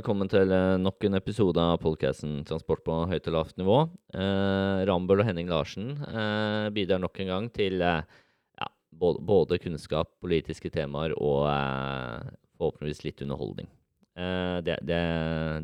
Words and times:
velkommen 0.00 0.30
til 0.32 0.48
eh, 0.54 0.78
nok 0.80 1.04
en 1.04 1.18
episode 1.18 1.60
av 1.60 1.80
podkasten 1.82 2.38
'Transport 2.48 2.80
på 2.86 2.94
høyt 3.10 3.26
og 3.28 3.34
lavt 3.34 3.58
nivå'. 3.60 3.80
Eh, 4.16 4.78
Rambøll 4.88 5.20
og 5.20 5.26
Henning 5.28 5.50
Larsen 5.50 5.90
eh, 6.08 6.68
bidrar 6.72 7.02
nok 7.02 7.20
en 7.20 7.28
gang 7.28 7.48
til 7.52 7.82
eh, 7.84 8.06
ja, 8.56 8.68
både, 8.96 9.20
både, 9.28 9.58
kunnskap, 9.60 10.08
politiske 10.24 10.72
temaer 10.72 11.12
og 11.18 11.50
eh, 11.50 12.32
forhåpentligvis 12.56 13.04
litt 13.04 13.20
underholdning. 13.26 13.68
Eh, 14.16 14.56
det, 14.64 14.78
det, 14.88 15.02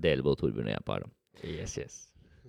deler 0.04 0.27
både 0.27 0.42
Torbjørn 0.42 0.68
og 0.68 0.74
jeg 0.74 0.84
på 0.84 0.98
her. 0.98 1.06
da. 1.06 1.10
Yes, 1.55 1.78
yes. 1.80 1.98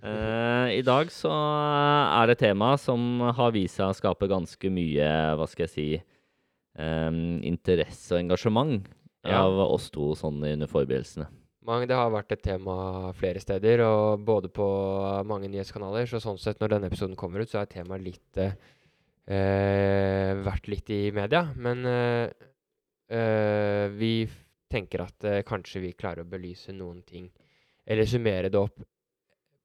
I 0.04 0.84
dag 0.86 1.10
så 1.10 1.32
er 1.32 2.28
det 2.28 2.36
et 2.36 2.46
tema 2.50 2.76
som 2.78 3.24
har 3.32 3.56
vist 3.56 3.80
seg 3.80 3.90
å 3.90 3.96
skape 3.98 4.28
ganske 4.30 4.70
mye, 4.70 5.08
hva 5.40 5.48
skal 5.50 5.66
jeg 5.66 5.74
si, 5.74 5.90
interesse 6.78 8.14
og 8.14 8.22
engasjement 8.22 8.86
av 9.24 9.58
oss 9.66 9.90
to 9.90 10.12
sånn 10.20 10.44
under 10.44 10.70
forberedelsene. 10.70 11.32
Mange, 11.68 11.88
det 11.90 11.98
har 12.00 12.12
vært 12.14 12.32
et 12.32 12.44
tema 12.46 13.12
flere 13.18 13.42
steder, 13.44 13.84
og 13.84 14.24
både 14.28 14.48
på 14.56 14.66
mange 15.28 15.50
nyhetskanaler. 15.52 16.08
Så 16.08 16.22
sånn 16.24 16.40
sett, 16.40 16.62
når 16.62 16.78
denne 16.78 16.88
episoden 16.92 17.18
kommer 17.20 17.44
ut, 17.44 17.52
så 17.52 17.60
er 17.60 17.72
temaet 17.72 18.06
litt 18.06 18.40
eh, 18.40 20.32
vært 20.48 20.70
litt 20.72 20.92
i 20.96 21.02
media. 21.16 21.44
Men 21.60 21.84
eh, 21.92 22.48
eh, 23.12 23.86
vi 24.00 24.14
tenker 24.72 25.04
at 25.10 25.28
eh, 25.28 25.42
kanskje 25.48 25.84
vi 25.84 25.96
klarer 25.98 26.24
å 26.24 26.32
belyse 26.32 26.76
noen 26.76 27.02
ting, 27.08 27.28
eller 27.88 28.08
summere 28.08 28.52
det 28.52 28.62
opp 28.62 28.80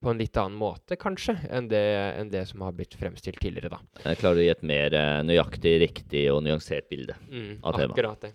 på 0.03 0.11
en 0.11 0.19
litt 0.19 0.37
annen 0.41 0.59
måte, 0.59 0.97
kanskje, 0.99 1.37
enn 1.55 1.69
det, 1.71 1.83
enn 2.19 2.31
det 2.33 2.43
som 2.51 2.65
har 2.67 2.75
blitt 2.75 2.97
fremstilt 2.99 3.39
tidligere, 3.39 3.71
da. 3.77 3.79
Jeg 4.09 4.19
klarer 4.19 4.43
å 4.43 4.47
gi 4.47 4.51
et 4.51 4.65
mer 4.67 4.97
eh, 4.99 5.19
nøyaktig, 5.27 5.77
riktig 5.87 6.25
og 6.35 6.43
nyansert 6.47 6.89
bilde 6.91 7.15
mm, 7.29 7.61
av 7.63 7.79
temaet. 7.79 7.95
Akkurat 7.95 8.27
det. 8.27 8.33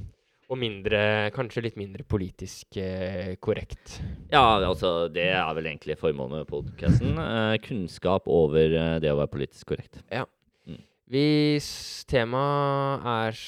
Og 0.48 0.56
mindre, 0.56 1.00
kanskje 1.36 1.66
litt 1.66 1.76
mindre 1.76 2.06
politisk 2.08 2.78
eh, 2.80 3.34
korrekt. 3.44 3.98
Ja, 4.32 4.62
altså 4.64 5.10
det 5.12 5.26
er 5.36 5.50
vel 5.58 5.68
egentlig 5.68 5.98
formålet 6.00 6.40
med 6.40 6.48
podkasten. 6.48 7.18
Eh, 7.20 7.56
kunnskap 7.66 8.30
over 8.32 8.72
eh, 8.72 8.94
det 9.04 9.12
å 9.12 9.18
være 9.20 9.34
politisk 9.34 9.74
korrekt. 9.74 10.00
Ja. 10.08 10.24
Mm. 10.64 10.80
Hvis 11.12 11.68
temaet 12.08 13.04
er 13.04 13.42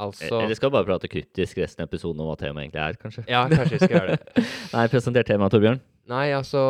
altså 0.00 0.40
Eller 0.40 0.58
skal 0.58 0.72
vi 0.72 0.78
bare 0.80 0.88
prate 0.88 1.10
kryptisk 1.12 1.60
resten 1.62 1.84
av 1.84 1.90
episoden 1.92 2.24
om 2.24 2.32
hva 2.32 2.36
temaet 2.40 2.66
egentlig 2.66 2.82
er, 2.82 2.98
kanskje? 2.98 3.24
Ja, 3.30 3.44
kanskje 3.52 3.76
vi 3.76 3.82
skal 3.84 3.96
gjøre 4.00 4.16
det. 4.16 4.44
Nei, 4.74 4.84
presenter 4.90 5.30
temaet, 5.30 5.54
Torbjørn. 5.54 5.82
Nei, 6.10 6.26
altså 6.34 6.64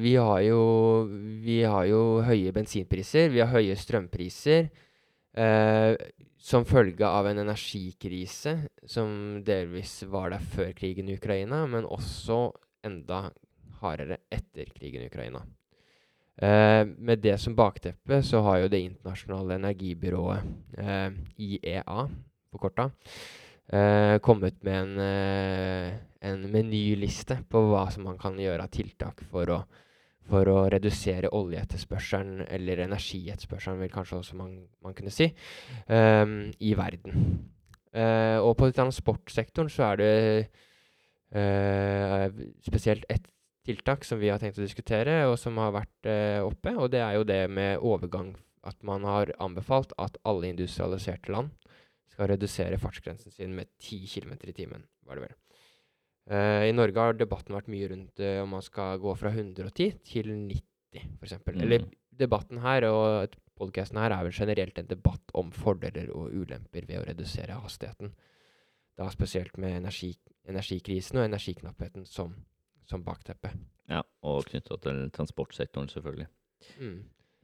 vi 0.00 0.14
har, 0.16 0.40
jo, 0.46 0.62
vi 1.44 1.60
har 1.68 1.84
jo 1.90 2.02
høye 2.24 2.56
bensinpriser. 2.56 3.28
Vi 3.34 3.44
har 3.44 3.52
høye 3.52 3.76
strømpriser. 3.76 4.70
Eh, 5.36 5.92
som 6.48 6.64
følge 6.64 7.04
av 7.04 7.26
en 7.28 7.42
energikrise 7.42 8.54
som 8.88 9.42
delvis 9.44 10.00
var 10.08 10.32
der 10.32 10.44
før 10.54 10.72
krigen 10.76 11.10
i 11.10 11.18
Ukraina, 11.18 11.66
men 11.68 11.84
også 11.84 12.46
enda 12.88 13.26
hardere 13.82 14.22
etter 14.32 14.70
krigen 14.72 15.04
i 15.04 15.10
Ukraina. 15.10 15.42
Eh, 16.38 16.84
med 16.86 17.20
det 17.20 17.34
som 17.42 17.56
bakteppe 17.58 18.22
så 18.22 18.40
har 18.46 18.62
jo 18.62 18.68
Det 18.68 18.80
internasjonale 18.80 19.58
energibyrået, 19.58 20.42
eh, 20.78 21.10
IEA 21.36 22.08
forkorta, 22.52 22.90
eh, 23.68 24.18
kommet 24.18 24.62
med 24.62 24.74
en, 24.82 24.98
eh, 24.98 25.98
en 26.22 26.50
menyliste 26.50 27.44
på 27.50 27.58
hva 27.68 27.90
som 27.92 28.04
man 28.04 28.18
kan 28.18 28.36
gjøre 28.36 28.62
av 28.62 28.70
tiltak 28.70 29.20
for 29.30 29.46
å 29.46 29.64
for 30.28 30.48
å 30.52 30.66
redusere 30.72 31.30
oljeetterspørselen, 31.34 32.44
eller 32.52 32.84
energietterspørselen, 32.84 33.80
vil 33.82 33.92
kanskje 33.92 34.18
også 34.20 34.38
man, 34.38 34.54
man 34.84 34.96
kunne 34.96 35.12
si, 35.14 35.30
um, 35.88 36.40
i 36.60 36.74
verden. 36.78 37.24
Uh, 37.96 38.38
og 38.44 38.52
på 38.60 38.68
transportsektoren 38.76 39.72
så 39.72 39.88
er 39.92 40.00
det 40.02 40.12
uh, 41.32 42.28
spesielt 42.66 43.08
ett 43.08 43.26
tiltak 43.68 44.04
som 44.04 44.20
vi 44.20 44.30
har 44.32 44.40
tenkt 44.40 44.60
å 44.60 44.64
diskutere, 44.64 45.22
og 45.28 45.38
som 45.40 45.58
har 45.60 45.74
vært 45.76 46.08
uh, 46.08 46.44
oppe, 46.46 46.76
og 46.76 46.92
det 46.92 47.02
er 47.04 47.18
jo 47.18 47.26
det 47.28 47.42
med 47.52 47.84
overgang. 47.84 48.34
At 48.68 48.80
man 48.84 49.04
har 49.06 49.32
anbefalt 49.40 49.94
at 50.02 50.18
alle 50.28 50.50
industrialiserte 50.50 51.32
land 51.32 51.54
skal 52.12 52.32
redusere 52.32 52.80
fartsgrensen 52.80 53.32
sin 53.32 53.54
med 53.56 53.70
10 53.78 54.08
km 54.10 54.34
i 54.42 54.56
timen, 54.56 54.82
var 55.06 55.16
det 55.16 55.28
vel. 55.28 55.36
Uh, 56.28 56.68
I 56.68 56.74
Norge 56.76 57.00
har 57.00 57.16
debatten 57.16 57.56
vært 57.56 57.70
mye 57.72 57.88
rundt 57.88 58.20
uh, 58.20 58.42
om 58.42 58.50
man 58.52 58.64
skal 58.64 59.00
gå 59.00 59.14
fra 59.16 59.32
110 59.32 59.94
til 60.04 60.28
90, 60.28 61.06
f.eks. 61.20 61.38
Mm. 61.40 61.62
Eller 61.64 61.86
debatten 62.18 62.60
her 62.60 62.84
og 62.90 63.36
podkasten 63.58 63.98
her 64.00 64.12
er 64.14 64.26
vel 64.26 64.34
generelt 64.36 64.78
en 64.78 64.90
debatt 64.90 65.32
om 65.38 65.50
fordeler 65.54 66.12
og 66.14 66.34
ulemper 66.34 66.86
ved 66.88 67.00
å 67.00 67.06
redusere 67.08 67.58
hastigheten. 67.62 68.12
Da 68.98 69.08
spesielt 69.14 69.56
med 69.62 69.78
energi, 69.78 70.12
energikrisen 70.50 71.20
og 71.20 71.28
energiknappheten 71.28 72.06
som, 72.08 72.34
som 72.90 73.04
bakteppe. 73.06 73.52
Ja, 73.88 74.02
og 74.26 74.48
knytta 74.50 74.78
til 74.84 75.06
transportsektoren, 75.14 75.88
selvfølgelig. 75.92 76.28
Mm. 76.82 76.98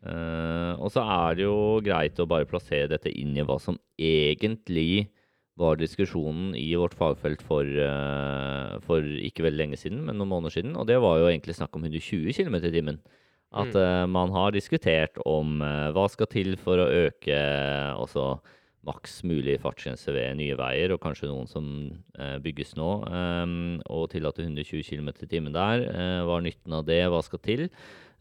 Uh, 0.04 0.74
og 0.76 0.90
så 0.92 1.00
er 1.08 1.38
det 1.38 1.46
jo 1.46 1.80
greit 1.84 2.18
å 2.20 2.28
bare 2.28 2.48
plassere 2.48 2.90
dette 2.92 3.08
inn 3.08 3.32
i 3.38 3.44
hva 3.46 3.56
som 3.62 3.78
egentlig 3.96 5.06
var 5.60 5.78
diskusjonen 5.78 6.54
i 6.58 6.72
vårt 6.78 6.96
fagfelt 6.98 7.42
for, 7.46 7.62
uh, 7.66 8.74
for, 8.86 9.04
ikke 9.04 9.46
veldig 9.46 9.60
lenge 9.60 9.78
siden, 9.78 10.02
men 10.06 10.18
noen 10.18 10.32
måneder 10.32 10.56
siden. 10.56 10.74
Og 10.78 10.88
det 10.90 10.98
var 11.02 11.20
jo 11.20 11.30
egentlig 11.30 11.56
snakk 11.58 11.76
om 11.78 11.86
120 11.86 12.34
km 12.34 12.58
i 12.58 12.74
timen. 12.74 12.98
At 13.54 13.76
uh, 13.78 14.02
man 14.10 14.34
har 14.34 14.54
diskutert 14.54 15.20
om 15.22 15.60
uh, 15.62 15.94
hva 15.94 16.08
skal 16.10 16.30
til 16.32 16.56
for 16.58 16.82
å 16.82 16.90
øke 17.06 17.38
også 18.02 18.34
maks 18.84 19.22
mulig 19.24 19.54
fartsgrense 19.62 20.12
ved 20.12 20.34
nye 20.36 20.58
veier, 20.58 20.92
og 20.92 21.00
kanskje 21.00 21.30
noen 21.30 21.46
som 21.48 21.68
bygges 22.44 22.74
nå. 22.76 22.88
Um, 23.08 23.78
og 23.88 24.10
tillate 24.12 24.44
120 24.44 24.84
km 24.84 25.08
i 25.14 25.28
timen 25.30 25.54
der. 25.54 25.86
hva 26.28 26.36
er 26.36 26.44
nytten 26.50 26.76
av 26.76 26.84
det? 26.84 27.00
Hva 27.08 27.22
skal 27.24 27.40
til? 27.40 27.68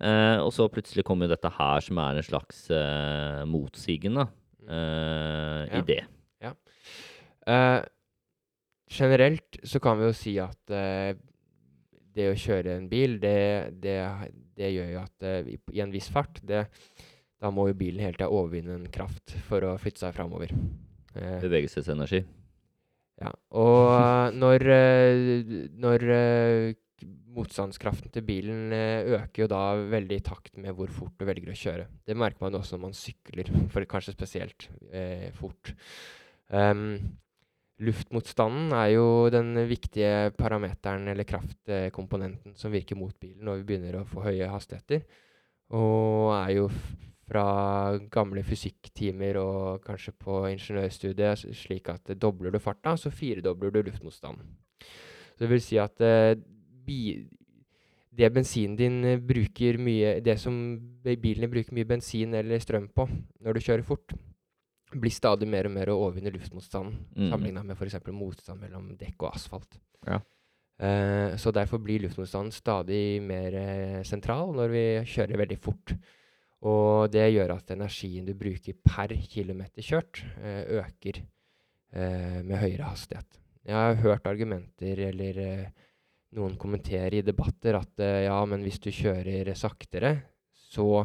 og 0.03 0.49
så 0.51 0.65
plutselig 0.71 1.03
kommer 1.07 1.29
dette 1.31 1.51
her, 1.53 1.83
som 1.83 1.99
er 2.01 2.17
en 2.17 2.25
slags 2.25 2.65
motsigende 3.47 4.25
ja. 4.67 5.83
idé. 5.83 6.01
Uh, 7.43 7.83
generelt 8.87 9.57
så 9.67 9.81
kan 9.83 9.99
vi 9.99 10.07
jo 10.07 10.15
si 10.15 10.35
at 10.39 10.71
uh, 10.71 11.11
det 12.13 12.29
å 12.29 12.37
kjøre 12.37 12.77
en 12.77 12.85
bil, 12.91 13.17
det, 13.19 13.79
det, 13.83 13.97
det 14.55 14.69
gjør 14.71 14.93
jo 14.93 15.01
at 15.01 15.25
uh, 15.27 15.49
i, 15.49 15.81
en 15.83 15.91
viss 15.91 16.07
fart 16.13 16.39
det, 16.45 16.67
Da 17.41 17.51
må 17.51 17.67
jo 17.67 17.75
bilen 17.75 18.03
hele 18.03 18.15
tida 18.15 18.29
overvinne 18.31 18.77
en 18.77 18.87
kraft 18.93 19.35
for 19.49 19.65
å 19.67 19.75
flytte 19.81 20.05
seg 20.05 20.15
framover. 20.15 20.53
Bevegelsesenergi. 21.13 22.21
Ja. 23.19 23.33
Og 23.59 24.31
når, 24.33 24.63
når 25.75 26.05
motstandskraften 27.35 28.13
til 28.15 28.23
bilen 28.25 28.71
øker 28.71 29.43
jo 29.43 29.49
da 29.51 29.59
veldig 29.91 30.21
i 30.21 30.23
takt 30.23 30.55
med 30.55 30.73
hvor 30.77 30.89
fort 30.95 31.19
du 31.19 31.27
velger 31.27 31.51
å 31.51 31.59
kjøre. 31.59 31.89
Det 32.07 32.15
merker 32.17 32.47
man 32.47 32.55
også 32.61 32.79
når 32.79 32.83
man 32.87 32.95
sykler, 32.97 33.51
for 33.75 33.85
kanskje 33.91 34.15
spesielt 34.15 34.69
fort. 35.35 35.75
Um, 36.47 36.95
Luftmotstanden 37.83 38.73
er 38.77 38.89
jo 38.93 39.05
den 39.33 39.53
viktige 39.69 40.31
parameteren 40.37 41.07
eller 41.11 41.27
kraftkomponenten 41.27 42.55
som 42.59 42.73
virker 42.73 42.97
mot 42.99 43.15
bilen 43.19 43.43
når 43.45 43.61
vi 43.61 43.67
begynner 43.71 43.99
å 43.99 44.07
få 44.07 44.23
høye 44.27 44.49
hastigheter. 44.51 45.03
Og 45.73 46.31
er 46.37 46.53
jo 46.57 46.67
fra 47.23 47.45
gamle 48.11 48.43
fysikktimer 48.45 49.39
og 49.41 49.83
kanskje 49.85 50.13
på 50.19 50.41
ingeniørstudiet 50.51 51.47
slik 51.55 51.89
at 51.93 52.11
dobler 52.19 52.53
du 52.53 52.59
farta, 52.61 52.97
så 52.99 53.11
firedobler 53.13 53.71
du 53.71 53.81
luftmotstanden. 53.87 54.49
Så 55.33 55.45
det 55.45 55.51
vil 55.53 55.63
si 55.63 55.79
at 55.81 56.03
uh, 56.03 56.35
det 58.13 58.29
bensinen 58.33 58.75
din 58.77 58.97
bruker 59.25 59.79
mye 59.81 60.19
Det 60.21 60.35
som 60.37 60.53
bilene 61.01 61.49
bruker 61.49 61.73
mye 61.73 61.87
bensin 61.89 62.35
eller 62.37 62.61
strøm 62.61 62.89
på 62.93 63.07
når 63.41 63.57
du 63.57 63.63
kjører 63.63 63.87
fort, 63.87 64.13
blir 64.99 65.13
stadig 65.13 65.47
mer 65.49 65.67
og 65.69 65.73
mer 65.75 65.91
å 65.91 65.99
overvinne 66.05 66.33
luftmotstanden 66.33 66.95
mm. 67.15 67.27
sammenligna 67.31 67.65
med 67.67 67.77
f.eks. 67.77 67.99
motstand 68.13 68.61
mellom 68.63 68.93
dekk 68.99 69.25
og 69.25 69.35
asfalt. 69.35 69.77
Ja. 70.07 70.19
Uh, 70.81 71.37
så 71.37 71.53
derfor 71.53 71.79
blir 71.83 72.01
luftmotstanden 72.03 72.51
stadig 72.51 73.21
mer 73.23 73.55
uh, 73.55 74.01
sentral 74.07 74.55
når 74.57 74.73
vi 74.73 74.83
kjører 75.13 75.41
veldig 75.43 75.59
fort. 75.61 75.93
Og 76.63 77.11
det 77.13 77.27
gjør 77.33 77.57
at 77.57 77.73
energien 77.75 78.25
du 78.25 78.33
bruker 78.39 78.77
per 78.81 79.13
kilometer 79.29 79.85
kjørt, 79.85 80.23
uh, 80.41 80.81
øker 80.81 81.23
med 81.93 82.55
høyere 82.57 82.87
hastighet. 82.87 83.35
Jeg 83.69 83.75
har 83.77 83.99
hørt 84.01 84.23
argumenter 84.25 84.97
eller 85.11 85.35
noen 86.33 86.55
kommentere 86.57 87.19
i 87.19 87.21
debatter 87.21 87.77
at 87.77 88.01
ja, 88.01 88.39
men 88.49 88.63
hvis 88.65 88.79
du 88.81 88.87
kjører 88.89 89.51
saktere, 89.53 90.15
så 90.73 91.03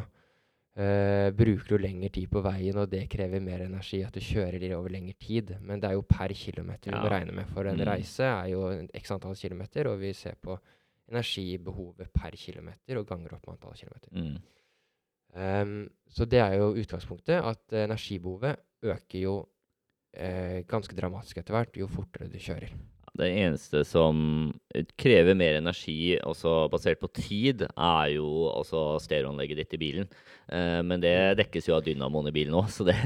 Uh, 0.77 1.33
bruker 1.35 1.73
du 1.73 1.81
lengre 1.81 2.11
tid 2.13 2.29
på 2.31 2.39
veien, 2.45 2.77
og 2.79 2.91
det 2.91 3.01
krever 3.11 3.41
mer 3.43 3.65
energi 3.65 3.99
at 4.05 4.15
du 4.15 4.21
kjører 4.23 4.61
de 4.61 4.69
over 4.77 4.93
lengre 4.93 5.17
tid. 5.19 5.55
Men 5.65 5.81
det 5.81 5.89
er 5.89 5.97
jo 5.97 6.05
per 6.07 6.31
kilometer 6.37 6.93
ja. 6.93 6.99
du 6.99 7.07
må 7.07 7.11
regne 7.11 7.35
med, 7.35 7.49
for 7.51 7.67
en 7.67 7.79
mm. 7.79 7.85
reise 7.89 8.27
er 8.27 8.51
jo 8.53 8.61
x 8.95 9.11
antall 9.15 9.35
kilometer, 9.39 9.89
og 9.91 9.99
vi 9.99 10.13
ser 10.15 10.37
på 10.39 10.55
energibehovet 11.09 12.13
per 12.13 12.37
kilometer 12.37 13.01
og 13.01 13.07
ganger 13.09 13.35
opp 13.35 13.47
med 13.47 13.57
antall 13.57 13.75
kilometer. 13.79 14.13
Mm. 14.13 14.37
Um, 15.29 15.73
så 16.09 16.25
det 16.29 16.39
er 16.41 16.55
jo 16.61 16.71
utgangspunktet, 16.79 17.41
at 17.41 17.75
energibehovet 17.83 18.61
øker 18.93 19.19
jo 19.19 19.35
uh, 19.41 20.59
ganske 20.69 20.95
dramatisk 20.95 21.41
etter 21.41 21.57
hvert 21.57 21.81
jo 21.81 21.89
fortere 21.91 22.29
du 22.31 22.39
kjører. 22.39 22.71
Det 23.17 23.29
eneste 23.29 23.83
som 23.87 24.51
krever 24.99 25.37
mer 25.37 25.59
energi, 25.59 26.17
også 26.21 26.67
basert 26.71 27.01
på 27.01 27.09
tid, 27.15 27.65
er 27.69 28.13
jo 28.15 28.27
også 28.51 28.99
stereoanlegget 29.03 29.63
ditt 29.63 29.75
i 29.77 29.81
bilen. 29.81 30.09
Eh, 30.47 30.79
men 30.85 31.01
det 31.03 31.15
dekkes 31.41 31.69
jo 31.69 31.77
av 31.77 31.83
dynamoen 31.85 32.29
i 32.31 32.35
bilen 32.35 32.57
òg, 32.59 32.69
så 32.73 32.87
det 32.87 32.99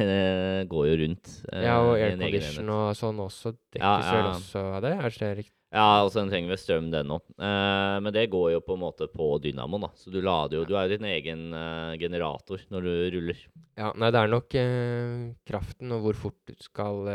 går 0.71 0.87
jo 0.91 1.01
rundt. 1.05 1.33
Eh, 1.51 1.65
ja, 1.67 1.79
og 1.81 1.97
aircondition 1.97 2.71
og 2.75 2.93
sånn 2.99 3.19
også 3.23 3.55
dekkes 3.55 3.83
ja, 3.83 3.97
ja. 3.99 4.15
vel 4.15 4.31
også 4.35 4.65
av 4.69 4.81
det? 4.85 4.95
Er 4.99 5.19
det 5.19 5.35
riktig? 5.43 5.57
Ja, 5.73 6.03
altså 6.03 6.21
den 6.21 6.29
trenger 6.29 6.53
vel 6.53 6.59
strøm, 6.61 6.89
den 6.93 7.11
òg. 7.15 7.23
Eh, 7.33 7.95
men 8.05 8.13
det 8.13 8.27
går 8.29 8.51
jo 8.53 8.59
på 8.61 8.75
en 8.75 8.83
måte 8.83 9.07
på 9.09 9.31
dynamoen, 9.41 9.87
da. 9.87 9.89
Så 9.97 10.13
du 10.13 10.19
lader 10.21 10.59
jo 10.59 10.67
Du 10.69 10.75
er 10.77 10.85
jo 10.85 10.99
din 10.99 11.07
egen 11.09 11.47
eh, 11.57 11.95
generator 12.01 12.61
når 12.69 12.85
du 12.85 12.91
ruller. 13.15 13.39
Ja, 13.79 13.89
nei, 13.97 14.11
det 14.13 14.21
er 14.21 14.29
nok 14.29 14.57
eh, 14.59 15.33
kraften 15.49 15.95
og 15.95 16.05
hvor 16.05 16.19
fort 16.27 16.37
du 16.45 16.53
skal 16.61 17.09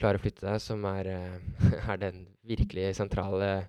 klare 0.00 0.20
å 0.20 0.22
flytte 0.22 0.44
deg, 0.46 0.60
som 0.62 0.84
er, 0.90 1.10
eh, 1.12 1.62
er 1.92 2.00
den 2.02 2.24
virkelig 2.46 2.92
sentrale, 2.98 3.68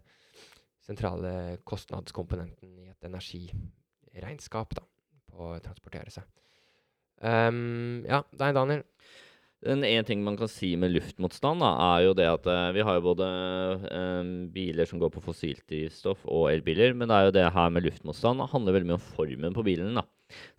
sentrale, 0.85 1.57
kostnadskomponenten 1.67 2.73
i 2.83 2.89
et 2.91 3.07
energiregnskap 3.09 4.75
da, 4.77 4.83
på 5.31 5.53
å 5.53 5.61
transportere 5.63 6.13
seg. 6.13 6.27
Um, 7.17 8.03
ja, 8.05 8.21
deg, 8.37 8.53
Daniel. 8.53 8.83
En, 9.65 9.81
en 9.81 10.05
ting 10.05 10.21
man 10.21 10.35
kan 10.37 10.49
si 10.51 10.75
med 10.77 10.91
luftmotstand, 10.93 11.63
da, 11.63 11.71
er 11.95 12.03
jo 12.05 12.11
det 12.17 12.27
at 12.29 12.45
eh, 12.51 12.67
vi 12.75 12.83
har 12.85 12.99
jo 12.99 13.07
både 13.07 13.27
eh, 13.89 14.27
biler 14.53 14.85
som 14.85 15.01
går 15.01 15.09
på 15.15 15.23
fossilt 15.25 15.63
drivstoff 15.65 16.21
og 16.29 16.51
elbiler, 16.51 16.93
men 16.93 17.09
det 17.09 17.17
er 17.17 17.25
jo 17.25 17.33
det 17.39 17.47
her 17.55 17.73
med 17.73 17.87
luftmotstand 17.87 18.43
det 18.43 18.51
handler 18.51 18.77
veldig 18.77 18.91
mye 18.91 18.99
om 18.99 19.07
formen 19.15 19.57
på 19.57 19.65
bilen. 19.65 19.97
da. 19.97 20.05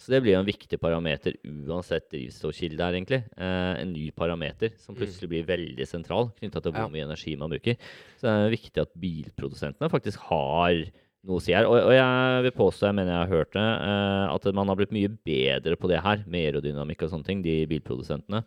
Så 0.01 0.13
det 0.13 0.23
blir 0.25 0.35
jo 0.35 0.43
en 0.43 0.49
viktig 0.49 0.79
parameter 0.81 1.37
uansett 1.45 2.09
drivstoffkilde 2.13 2.85
her, 2.85 2.97
egentlig. 2.97 3.21
Eh, 3.37 3.75
en 3.83 3.93
ny 3.93 4.07
parameter 4.17 4.73
som 4.81 4.95
mm. 4.95 5.01
plutselig 5.01 5.29
blir 5.33 5.49
veldig 5.49 5.89
sentral 5.89 6.33
knytta 6.39 6.63
til 6.65 6.75
hvor 6.77 6.89
mye 6.93 7.05
energi 7.09 7.35
man 7.41 7.53
bruker. 7.53 7.77
Så 8.17 8.29
det 8.29 8.33
er 8.33 8.57
viktig 8.57 8.85
at 8.85 8.97
bilprodusentene 9.05 9.93
faktisk 9.93 10.25
har 10.31 10.81
noe 11.29 11.41
å 11.41 11.45
si 11.45 11.53
her. 11.57 11.69
Og, 11.69 11.77
og 11.77 11.93
jeg 11.93 12.47
vil 12.47 12.57
påstå, 12.57 12.89
jeg 12.89 12.99
mener 13.01 13.15
jeg 13.15 13.23
har 13.25 13.37
hørt 13.37 13.55
det, 13.59 13.69
eh, 13.91 14.25
at 14.33 14.51
man 14.57 14.73
har 14.73 14.81
blitt 14.81 14.97
mye 14.97 15.13
bedre 15.31 15.79
på 15.81 15.93
det 15.93 16.03
her, 16.05 16.25
med 16.27 16.49
aerodynamikk 16.49 17.05
og 17.05 17.15
sånne 17.15 17.29
ting, 17.29 17.45
de 17.45 17.61
bilprodusentene. 17.71 18.45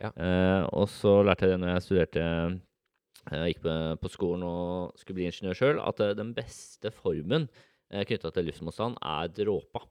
Ja. 0.00 0.10
Eh, 0.10 0.62
og 0.72 0.88
så 0.90 1.20
lærte 1.26 1.46
jeg 1.46 1.54
det 1.54 1.62
når 1.62 1.76
jeg 1.76 1.86
studerte 1.88 2.28
jeg 3.24 3.40
eh, 3.40 3.50
gikk 3.52 3.62
på, 3.64 3.74
på 4.02 4.12
skolen 4.12 4.44
og 4.46 5.00
skulle 5.00 5.20
bli 5.20 5.28
ingeniør 5.30 5.58
sjøl, 5.58 5.80
at 5.80 6.00
eh, 6.04 6.16
den 6.18 6.34
beste 6.36 6.92
formen 6.94 7.48
eh, 7.90 8.04
knytta 8.04 8.32
til 8.34 8.48
luftmotstand 8.50 8.98
er 9.00 9.30
dråpa. 9.32 9.84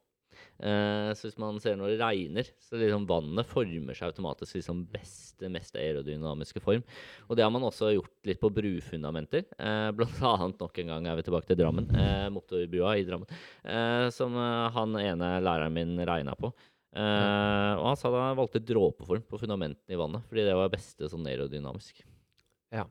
Uh, 0.62 1.12
så 1.18 1.28
hvis 1.28 1.40
man 1.42 1.58
ser 1.60 1.76
når 1.80 1.94
det 1.94 2.00
regner, 2.00 2.50
så 2.62 2.78
liksom 2.80 3.08
vannet 3.10 3.50
former 3.50 3.98
seg 3.98 4.12
automatisk 4.12 4.56
i 4.56 4.62
liksom 4.62 4.84
beste, 4.94 5.50
mest 5.52 5.78
aerodynamiske 5.80 6.62
form. 6.64 6.84
Og 7.28 7.38
det 7.38 7.46
har 7.46 7.52
man 7.54 7.66
også 7.68 7.92
gjort 7.96 8.30
litt 8.30 8.42
på 8.42 8.52
brufundamenter. 8.54 9.48
Uh, 9.58 9.90
blant 9.98 10.22
annet 10.34 10.62
nok 10.62 10.80
en 10.80 10.94
gang 10.94 11.10
er 11.10 11.20
vi 11.20 11.28
tilbake 11.28 11.50
til 11.50 11.60
Drammen. 11.60 11.90
Uh, 11.92 12.30
motorbrua 12.34 12.96
i 13.00 13.08
Drammen. 13.08 13.30
Som 14.14 14.36
han 14.36 14.96
ene 15.00 15.30
læreren 15.44 15.74
min 15.74 15.98
regna 16.06 16.34
på. 16.38 16.50
og 16.94 17.86
han 17.88 17.98
sa 17.98 18.12
da 18.14 18.26
han 18.28 18.38
valgte 18.38 18.62
dråpeform 18.62 19.24
på 19.30 19.40
fundamentene 19.42 19.96
i 19.96 20.00
vannet, 20.00 20.26
fordi 20.30 20.46
det 20.46 20.56
var 20.58 20.72
beste 20.74 21.10
sånn 21.10 21.28
aerodynamisk. 21.30 22.04
Ja. 22.74 22.86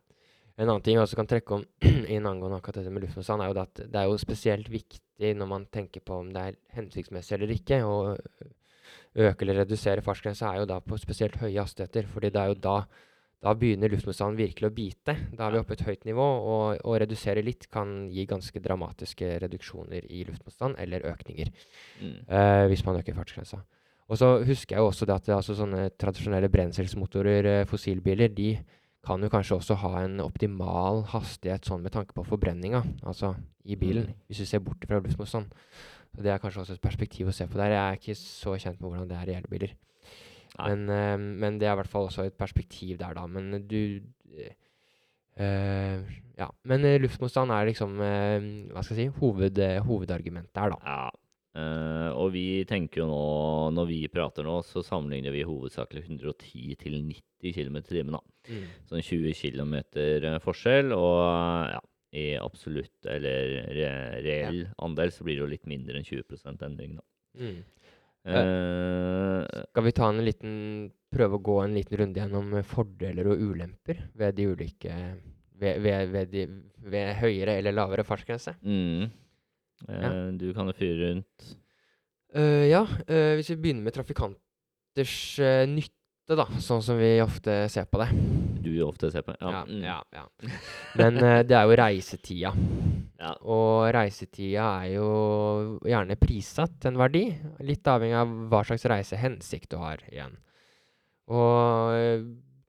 En 0.63 0.71
annen 0.71 0.85
ting 0.85 0.95
jeg 0.95 1.03
også 1.03 1.19
kan 1.19 1.31
trekke 1.31 1.57
om 1.59 1.65
inn 2.15 2.27
angående 2.29 2.61
akkurat 2.61 2.79
dette 2.81 2.93
med 2.95 3.03
luftmotstand, 3.03 3.43
er 3.43 3.51
jo 3.51 3.63
at 3.65 3.81
det 3.83 3.99
er 3.99 4.07
jo 4.07 4.19
spesielt 4.21 4.69
viktig 4.71 5.33
når 5.39 5.49
man 5.51 5.65
tenker 5.75 6.05
på 6.07 6.21
om 6.23 6.29
det 6.35 6.43
er 6.43 6.59
hensiktsmessig 6.77 7.35
eller 7.37 7.55
ikke 7.55 7.81
å 7.87 7.97
øke 9.13 9.45
eller 9.45 9.63
redusere 9.63 10.05
fartsgrensa, 10.05 10.51
er 10.53 10.63
jo 10.63 10.69
da 10.71 10.79
på 10.85 10.99
spesielt 11.01 11.39
høye 11.41 11.59
hastigheter. 11.59 12.07
fordi 12.09 12.31
det 12.31 12.41
er 12.41 12.53
jo 12.53 12.59
da, 12.65 12.77
da 13.43 13.55
begynner 13.59 13.93
luftmotstanden 13.93 14.39
virkelig 14.39 14.71
å 14.71 14.75
bite. 14.75 15.17
Da 15.37 15.47
er 15.47 15.53
vi 15.53 15.61
oppe 15.61 15.75
i 15.75 15.79
et 15.81 15.87
høyt 15.87 16.07
nivå, 16.09 16.27
og 16.55 16.87
å 16.89 16.97
redusere 17.03 17.45
litt 17.45 17.69
kan 17.73 18.07
gi 18.13 18.27
ganske 18.31 18.63
dramatiske 18.63 19.39
reduksjoner 19.43 20.07
i 20.09 20.25
luftmotstand, 20.29 20.79
eller 20.79 21.09
økninger, 21.13 21.51
mm. 22.01 22.19
uh, 22.31 22.67
hvis 22.73 22.85
man 22.87 23.01
øker 23.03 23.19
fartsgrensa. 23.19 23.61
Og 24.13 24.19
så 24.21 24.35
husker 24.45 24.77
jeg 24.77 24.83
jo 24.83 24.91
også 24.91 25.09
det 25.09 25.15
at 25.15 25.27
det, 25.29 25.35
altså, 25.37 25.57
sånne 25.57 25.91
tradisjonelle 26.01 26.51
brenselsmotorer, 26.53 27.51
uh, 27.63 27.69
fossilbiler, 27.69 28.33
de 28.33 28.55
kan 29.03 29.23
jo 29.23 29.31
kanskje 29.33 29.57
også 29.59 29.77
ha 29.83 30.05
en 30.05 30.21
optimal 30.23 31.03
hastighet 31.11 31.67
sånn 31.67 31.83
med 31.83 31.95
tanke 31.95 32.15
på 32.15 32.25
forbrenninga, 32.27 32.85
altså 33.03 33.35
i 33.67 33.77
bilen, 33.79 34.11
mm. 34.11 34.21
hvis 34.29 34.43
du 34.43 34.49
ser 34.49 34.63
bort 34.63 34.85
fra 34.87 35.01
luftmotstand. 35.03 35.51
Så 36.13 36.23
Det 36.23 36.31
er 36.31 36.43
kanskje 36.43 36.63
også 36.63 36.77
et 36.77 36.85
perspektiv 36.85 37.31
å 37.31 37.35
se 37.35 37.47
på 37.49 37.59
der. 37.59 37.73
Jeg 37.73 37.83
er 37.83 37.99
ikke 37.99 38.19
så 38.19 38.55
kjent 38.61 38.81
med 38.81 38.91
hvordan 38.91 39.09
det 39.11 39.19
er 39.19 39.33
i 39.33 39.37
elbiler. 39.41 39.75
Men, 40.59 40.85
uh, 40.91 41.17
men, 41.17 41.57
det 41.59 41.67
er 41.67 41.73
i 41.73 41.81
hvert 41.81 41.89
fall 41.89 42.11
også 42.11 42.27
et 42.29 42.37
perspektiv 42.37 42.99
der, 43.01 43.15
da. 43.17 43.27
Men 43.27 43.65
du 43.69 44.03
uh, 44.37 46.11
Ja. 46.37 46.51
Men 46.69 46.85
uh, 46.85 46.99
luftmotstand 47.01 47.51
er 47.55 47.71
liksom 47.71 47.97
Hva 47.97 48.83
skal 48.85 48.99
jeg 48.99 49.09
si 49.09 49.19
hoved, 49.21 49.59
hovedargumentet 49.89 50.55
der, 50.55 50.77
da. 50.77 50.79
Ja. 50.85 51.22
Uh, 51.53 52.09
og 52.17 52.31
vi 52.33 52.63
tenker 52.65 53.03
jo 53.03 53.07
nå, 53.11 53.23
når 53.77 53.89
vi 53.91 53.99
prater 54.13 54.47
nå, 54.47 54.55
så 54.65 54.81
sammenligner 54.87 55.35
vi 55.35 55.45
hovedsakelig 55.45 56.07
110 56.07 56.79
til 56.81 56.97
90 57.05 57.57
km 57.59 57.77
i 57.83 57.89
timen. 57.91 58.19
Mm. 58.49 58.63
Sånn 58.89 59.05
20 59.05 59.37
km 59.37 59.77
forskjell. 60.45 60.95
Og 60.97 61.19
ja, 61.75 61.83
i 62.13 62.25
absolutt 62.37 63.09
eller 63.09 63.53
re 63.73 63.93
reell 64.25 64.65
ja. 64.67 64.73
andel 64.85 65.13
så 65.13 65.25
blir 65.25 65.39
det 65.39 65.45
jo 65.45 65.53
litt 65.53 65.69
mindre 65.69 65.97
enn 65.97 66.09
20 66.09 66.65
endring, 66.69 66.99
da. 66.99 67.07
Mm. 67.41 67.61
Uh, 68.23 69.43
skal 69.73 69.87
vi 69.89 69.95
ta 69.97 70.09
en 70.13 70.23
liten 70.23 70.53
prøve 71.11 71.41
å 71.41 71.43
gå 71.43 71.57
en 71.65 71.73
liten 71.75 71.99
runde 71.99 72.21
gjennom 72.21 72.53
fordeler 72.69 73.33
og 73.33 73.41
ulemper 73.51 74.05
ved 74.15 74.37
de 74.39 74.47
ulike 74.53 74.99
Ved, 75.63 75.79
ved, 75.79 76.09
ved, 76.11 76.31
de, 76.33 76.45
ved 76.91 77.11
høyere 77.21 77.53
eller 77.61 77.75
lavere 77.77 78.03
fartsgrense? 78.03 78.57
Mm. 78.67 79.13
Ja. 79.89 80.13
Eh, 80.13 80.29
du 80.39 80.53
kan 80.55 80.71
jo 80.71 80.77
fyre 80.77 81.11
rundt. 81.11 81.51
Uh, 82.33 82.65
ja, 82.65 82.81
uh, 82.87 83.35
hvis 83.37 83.51
vi 83.53 83.59
begynner 83.61 83.85
med 83.85 83.97
trafikanters 83.97 85.17
uh, 85.43 85.65
nytte, 85.69 86.37
da, 86.39 86.47
sånn 86.65 86.81
som 86.85 86.97
vi 86.97 87.11
ofte 87.21 87.67
ser 87.69 87.89
på 87.93 88.01
det. 88.01 88.09
Du 88.63 88.71
ofte 88.87 89.11
ser 89.13 89.25
på 89.27 89.35
Ja, 89.37 89.51
ja. 89.53 89.63
Mm. 89.69 89.83
ja, 89.85 89.99
ja. 90.17 90.23
Men 90.97 91.19
det 91.45 91.57
er 91.59 91.67
jo 91.67 91.77
reisetida. 91.77 92.53
Ja. 93.19 93.33
Og 93.43 93.91
reisetida 93.93 94.69
er 94.85 94.95
jo 94.95 95.09
gjerne 95.85 96.17
prissatt 96.17 96.87
en 96.89 96.97
verdi, 96.97 97.27
litt 97.67 97.91
avhengig 97.91 98.17
av 98.23 98.33
hva 98.49 98.63
slags 98.65 98.87
reisehensikt 98.89 99.75
du 99.75 99.77
har 99.83 100.01
igjen. 100.09 100.39
Og 101.35 102.25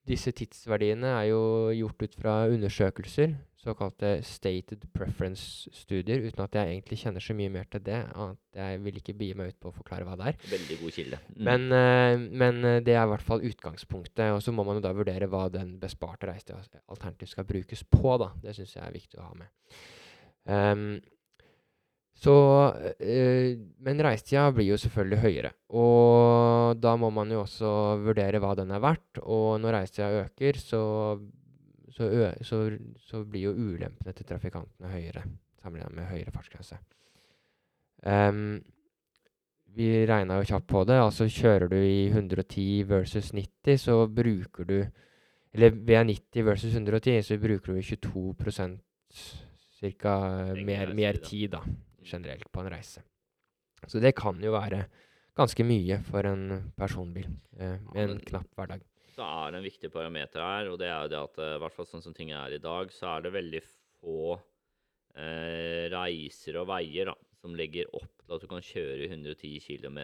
disse 0.09 0.33
tidsverdiene 0.35 1.13
er 1.21 1.29
jo 1.29 1.43
gjort 1.77 2.03
ut 2.03 2.19
fra 2.19 2.35
undersøkelser 2.51 3.37
såkalte 3.63 4.09
stated 4.27 4.83
preference-studier, 4.95 6.25
uten 6.27 6.43
at 6.43 6.57
jeg 6.59 6.73
egentlig 6.73 6.99
kjenner 6.99 7.23
så 7.23 7.35
mye 7.37 7.53
mer 7.53 7.69
til 7.71 7.83
det. 7.85 8.01
at 8.03 8.59
Jeg 8.59 8.81
vil 8.83 8.99
ikke 8.99 9.15
begi 9.17 9.37
meg 9.39 9.53
ut 9.53 9.59
på 9.63 9.71
å 9.71 9.75
forklare 9.77 10.07
hva 10.07 10.17
det 10.19 10.33
er. 10.33 10.37
Veldig 10.51 10.77
god 10.81 10.97
kilde. 10.97 11.21
Mm. 11.29 11.43
Men, 11.47 11.65
uh, 11.71 12.27
men, 12.43 12.61
eh, 12.69 12.81
det 12.83 12.97
er 12.97 13.05
i 13.05 13.11
hvert 13.13 13.25
fall 13.25 13.47
utgangspunktet. 13.47 14.27
Og 14.35 14.43
så 14.43 14.53
må 14.55 14.67
man 14.67 14.79
jo 14.79 14.85
da 14.85 14.93
vurdere 14.95 15.29
hva 15.31 15.47
den 15.53 15.77
besparte 15.81 16.29
reisetida 16.29 16.61
alternativt 16.87 17.33
skal 17.33 17.49
brukes 17.49 17.83
på. 17.87 18.17
da. 18.21 18.33
Det 18.43 18.55
syns 18.57 18.75
jeg 18.75 18.85
er 18.85 18.97
viktig 18.99 19.19
å 19.19 19.27
ha 19.31 19.33
med. 19.39 19.81
Um, 20.43 21.01
så, 22.23 22.33
øh, 22.99 23.57
men 23.83 24.01
reisetida 24.05 24.45
blir 24.55 24.69
jo 24.69 24.79
selvfølgelig 24.79 25.23
høyere. 25.23 25.51
Og 25.75 26.79
da 26.79 26.95
må 26.95 27.09
man 27.11 27.31
jo 27.33 27.41
også 27.41 27.71
vurdere 28.03 28.39
hva 28.39 28.53
den 28.55 28.71
er 28.71 28.83
verdt. 28.83 29.19
Og 29.23 29.59
når 29.63 29.79
reisetida 29.79 30.27
øker, 30.27 30.59
så 30.61 30.83
så, 31.93 32.09
så, 32.41 32.59
så, 33.05 33.23
blir 33.29 33.49
jo 33.49 33.53
ulempene 33.53 34.13
til 34.17 34.25
trafikantene 34.25 34.91
høyere 34.91 35.23
sammenlignet 35.61 35.95
med 35.95 36.09
høyere 36.09 36.33
fartsgrense. 36.33 36.79
Um, 38.03 38.63
vi 39.73 39.87
regna 40.09 40.39
jo 40.39 40.47
kjapt 40.49 40.67
på 40.69 40.83
det. 40.89 40.99
altså 41.01 41.29
Kjører 41.31 41.69
du 41.71 41.77
i 41.77 42.09
110 42.09 42.83
versus 42.89 43.31
90, 43.33 43.79
så 43.79 44.03
bruker 44.07 44.67
du 44.69 44.77
Eller 45.53 45.69
ved 45.69 46.07
90 46.09 46.45
versus 46.45 46.73
110, 46.73 47.21
så 47.21 47.37
bruker 47.37 47.73
du 47.73 47.79
22% 47.79 48.79
cirka 49.77 50.13
mer, 50.57 50.93
mer 50.97 51.19
tid 51.21 51.51
da, 51.53 51.59
generelt 52.01 52.47
på 52.51 52.63
en 52.63 52.71
reise. 52.73 53.03
Så 53.85 53.99
det 54.01 54.15
kan 54.17 54.39
jo 54.41 54.55
være 54.55 54.87
ganske 55.37 55.63
mye 55.63 55.99
for 56.07 56.25
en 56.25 56.71
personbil 56.77 57.27
eh, 57.59 57.77
med 57.93 58.01
en 58.01 58.17
knapp 58.25 58.49
hverdag 58.57 58.81
så 59.13 59.25
er 59.25 59.51
det 59.53 59.59
en 59.59 59.67
viktig 59.67 59.91
parameter 59.93 60.43
her, 60.43 60.71
og 60.71 60.79
det 60.81 60.89
er 60.89 61.05
jo 61.05 61.11
det 61.13 61.19
at 61.19 61.43
eh, 61.43 61.55
i 61.57 61.61
hvert 61.63 61.75
fall 61.75 61.89
sånn 61.89 62.05
som 62.05 62.15
ting 62.17 62.33
er 62.35 62.55
i 62.55 62.61
dag, 62.63 62.91
så 62.93 63.15
er 63.15 63.25
det 63.25 63.35
veldig 63.35 63.61
få 63.99 64.33
eh, 65.15 65.85
reiser 65.93 66.59
og 66.61 66.69
veier 66.71 67.11
da, 67.11 67.15
som 67.41 67.55
legger 67.57 67.91
opp 67.93 68.23
til 68.23 68.35
at 68.37 68.43
du 68.43 68.49
kan 68.49 68.65
kjøre 68.65 69.11
110 69.11 69.59
km 69.67 70.01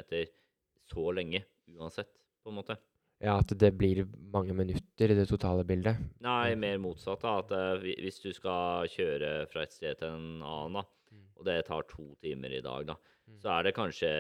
så 0.90 1.10
lenge 1.16 1.44
uansett, 1.76 2.14
på 2.44 2.52
en 2.52 2.60
måte. 2.62 2.78
Ja, 3.20 3.36
At 3.42 3.52
det 3.60 3.74
blir 3.76 4.06
mange 4.32 4.56
minutter 4.56 5.12
i 5.12 5.16
det 5.18 5.28
totale 5.28 5.66
bildet? 5.68 6.00
Nei, 6.24 6.56
mer 6.56 6.78
motsatt. 6.80 7.20
da, 7.26 7.40
at 7.42 7.52
eh, 7.52 7.96
Hvis 8.00 8.22
du 8.24 8.32
skal 8.36 8.88
kjøre 8.88 9.46
fra 9.52 9.66
et 9.66 9.76
sted 9.76 10.00
til 10.00 10.14
en 10.16 10.40
annen, 10.40 10.80
da, 10.80 10.86
mm. 11.12 11.26
og 11.36 11.48
det 11.50 11.58
tar 11.68 11.88
to 11.90 12.14
timer 12.24 12.56
i 12.56 12.64
dag, 12.64 12.88
da, 12.88 12.96
mm. 13.28 13.40
så 13.44 13.58
er 13.58 13.68
det 13.68 13.76
kanskje 13.76 14.12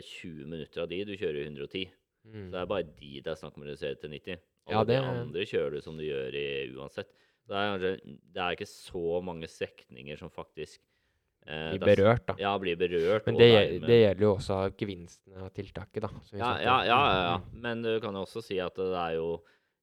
20 0.00 0.48
minutter 0.48 0.84
av 0.84 0.88
de 0.88 1.02
du 1.04 1.12
kjører 1.16 1.44
110. 1.44 1.84
Mm. 2.26 2.48
Så 2.48 2.52
det 2.54 2.60
er 2.60 2.70
bare 2.72 2.88
de 2.88 3.12
det 3.24 3.32
er 3.32 3.40
snakk 3.40 3.56
om 3.56 3.64
å 3.64 3.68
redusere 3.68 4.00
til 4.00 4.12
90. 4.14 4.44
Alle 4.68 4.76
ja, 4.76 4.84
det... 4.84 4.98
de 4.98 5.14
andre 5.14 5.48
kjører 5.48 5.76
du 5.76 5.84
som 5.84 5.96
du 5.98 6.04
gjør 6.04 6.36
i 6.36 6.48
uansett. 6.76 7.10
Det 7.48 7.56
er, 7.56 8.00
det 8.04 8.44
er 8.44 8.56
ikke 8.56 8.68
så 8.68 9.20
mange 9.24 9.48
strekninger 9.48 10.18
som 10.20 10.28
faktisk 10.32 10.82
eh, 11.48 11.70
blir 11.72 11.86
berørt, 11.86 12.26
da. 12.28 12.34
Ja, 12.42 12.50
blir 12.60 12.76
berørt. 12.76 13.24
Men 13.24 13.38
det, 13.40 13.48
det, 13.86 14.00
gjelder 14.02 14.26
jo 14.26 14.32
også 14.34 14.58
gevinstene 14.76 15.46
av 15.46 15.54
tiltaket, 15.56 16.04
da. 16.04 16.10
Ja, 16.36 16.50
ja, 16.60 16.76
ja, 16.84 16.98
ja, 17.16 17.38
Men 17.56 17.80
du 17.86 17.94
kan 18.04 18.18
jo 18.18 18.26
også 18.26 18.44
si 18.44 18.60
at 18.60 18.76
det 18.76 18.90
er 18.92 19.16
jo 19.16 19.38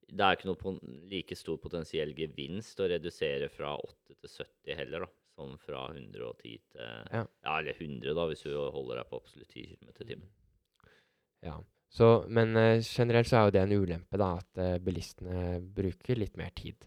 det 0.06 0.22
er 0.22 0.36
ikke 0.36 0.46
noe 0.52 0.72
like 1.10 1.34
stor 1.34 1.56
potensiell 1.58 2.12
gevinst 2.14 2.78
å 2.78 2.86
redusere 2.90 3.48
fra 3.50 3.74
8 3.74 4.14
til 4.14 4.30
70 4.30 4.78
heller, 4.78 5.06
da. 5.06 5.14
Som 5.36 5.56
fra 5.60 5.82
110 5.90 6.60
til 6.72 6.80
Ja, 6.80 7.24
ja 7.26 7.56
eller 7.58 7.74
100, 7.74 8.14
da, 8.16 8.28
hvis 8.30 8.46
du 8.46 8.52
holder 8.54 9.02
deg 9.02 9.10
på 9.10 9.18
absolutt 9.18 9.50
10 9.50 9.74
km 9.74 9.90
i 9.90 10.06
timen. 10.12 10.30
Ja. 11.44 11.58
Så, 11.92 12.26
men 12.28 12.56
uh, 12.58 12.82
generelt 12.82 13.28
så 13.28 13.38
er 13.38 13.46
jo 13.46 13.54
det 13.54 13.62
en 13.62 13.76
ulempe, 13.76 14.18
da, 14.20 14.32
at 14.40 14.60
uh, 14.60 14.76
bilistene 14.82 15.60
bruker 15.76 16.18
litt 16.18 16.36
mer 16.38 16.52
tid. 16.56 16.86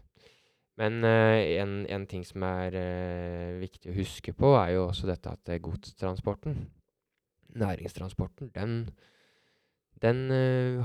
Men 0.80 1.00
uh, 1.04 1.40
en, 1.60 1.80
en, 1.90 2.06
ting 2.08 2.24
som 2.26 2.44
er 2.46 2.76
viktig 3.60 3.92
å 3.92 3.96
huske 3.96 4.34
på, 4.36 4.54
er 4.60 4.76
jo 4.76 4.86
også 4.88 5.08
dette 5.10 5.32
at 5.32 5.54
godstransporten, 5.62 6.60
næringstransporten, 7.60 8.52
den, 8.54 8.84
den 10.04 10.20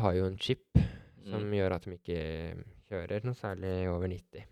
har 0.02 0.16
jo 0.18 0.26
en 0.26 0.40
chip 0.42 0.80
som 1.26 1.44
mm. 1.46 1.54
gjør 1.60 1.76
at 1.76 1.86
de 1.86 1.94
ikke 2.00 2.24
kjører 2.90 3.28
noe 3.28 3.38
særlig 3.38 3.76
over 3.92 4.10
90. 4.10 4.48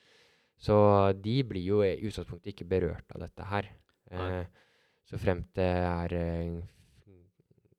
Så 0.64 0.76
de 1.24 1.38
blir 1.48 1.64
jo 1.64 1.80
i 1.84 1.96
utgangspunktet 2.04 2.52
ikke 2.52 2.68
berørt 2.68 3.16
av 3.16 3.24
dette 3.24 3.48
her. 3.48 3.66
så 5.04 5.18
fremt 5.18 5.50
det 5.58 5.66
er 5.66 6.12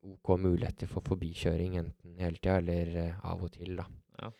OK 0.05 0.35
muligheter 0.37 0.89
for 0.89 1.05
forbikjøring 1.05 1.79
enten 1.81 2.17
hele 2.21 2.37
tida 2.39 2.59
eller 2.61 2.91
uh, 2.95 3.29
av 3.31 3.45
og 3.45 3.53
til. 3.55 3.75
da. 3.79 3.87
Ja. 4.21 4.31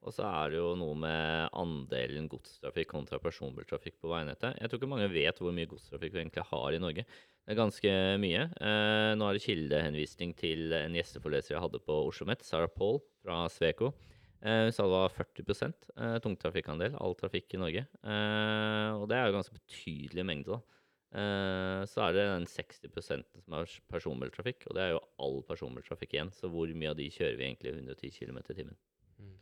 Og 0.00 0.14
så 0.16 0.24
er 0.24 0.52
det 0.52 0.60
jo 0.60 0.70
noe 0.80 0.96
med 0.96 1.50
andelen 1.60 2.28
godstrafikk 2.32 2.88
kontra 2.94 3.18
personbiltrafikk 3.20 3.98
på 4.00 4.12
veinettet. 4.12 4.56
Jeg 4.56 4.70
tror 4.70 4.80
ikke 4.80 4.92
mange 4.94 5.10
vet 5.12 5.42
hvor 5.42 5.52
mye 5.52 5.68
godstrafikk 5.68 6.14
vi 6.14 6.22
egentlig 6.22 6.46
har 6.48 6.76
i 6.76 6.80
Norge. 6.80 7.04
Det 7.04 7.52
er 7.52 7.58
ganske 7.58 7.92
mye. 8.22 8.46
Eh, 8.64 9.10
nå 9.20 9.26
er 9.26 9.36
det 9.36 9.44
kildehenvisning 9.44 10.32
til 10.40 10.72
en 10.78 10.96
gjesteforeleser 10.96 11.56
jeg 11.56 11.64
hadde 11.66 11.82
på 11.84 11.98
Oslo 11.98 12.24
OsloMet, 12.24 12.46
Sarah 12.48 12.72
Paul 12.72 13.02
fra 13.20 13.42
Sveko. 13.52 13.92
Eh, 14.40 14.62
hun 14.70 14.72
sa 14.72 14.86
det 14.86 14.94
var 14.94 15.12
40% 15.18 15.90
eh, 16.00 16.16
tungtrafikkandel, 16.24 16.96
all 16.96 17.16
trafikk 17.18 17.52
i 17.58 17.60
Norge. 17.60 17.84
Eh, 17.84 18.90
og 18.96 19.04
det 19.10 19.18
er 19.18 19.28
jo 19.28 19.36
ganske 19.36 19.56
betydelig 19.58 20.24
mengde. 20.24 20.56
da. 20.56 20.79
Uh, 21.10 21.82
så 21.90 22.04
er 22.04 22.14
det 22.14 22.24
den 22.28 22.44
60% 22.46 23.24
som 23.42 23.54
er 23.58 23.70
personbiltrafikk, 23.90 24.68
og 24.70 24.76
det 24.76 24.82
er 24.84 24.92
jo 24.92 25.00
all 25.24 25.40
personbiltrafikk 25.48 26.14
igjen. 26.14 26.30
Så 26.30 26.50
hvor 26.52 26.70
mye 26.70 26.92
av 26.92 26.98
de 27.00 27.08
kjører 27.10 27.38
vi 27.38 27.48
egentlig 27.48 27.72
110 27.74 28.12
km 28.14 28.38
i 28.38 28.56
timen? 28.60 28.76
Mm. 29.18 29.32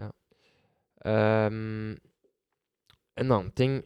Ja. 0.00 0.08
Um, 1.04 1.92
en 3.20 3.28
annen 3.28 3.52
ting 3.52 3.82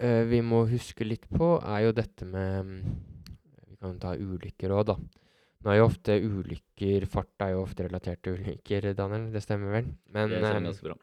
uh, 0.00 0.24
vi 0.30 0.40
må 0.40 0.62
huske 0.70 1.04
litt 1.04 1.28
på, 1.28 1.58
er 1.60 1.84
jo 1.90 1.96
dette 2.00 2.28
med 2.28 2.72
Vi 3.68 3.76
kan 3.76 4.00
ta 4.00 4.16
ulykker 4.16 4.72
òg, 4.72 4.94
da. 4.94 4.96
Nå 5.60 5.74
er 5.74 5.76
jo 5.82 5.90
ofte 5.90 6.16
ulykker 6.24 7.04
Fart 7.12 7.44
er 7.44 7.52
jo 7.52 7.66
ofte 7.66 7.84
relatert 7.84 8.24
til 8.24 8.40
ulykker, 8.40 8.94
Daniel. 8.96 9.28
Det 9.34 9.44
stemmer 9.44 9.76
vel? 9.76 9.92
Men 10.08 10.32
det 10.32 10.40
um, 10.56 10.72
bra. 10.88 10.96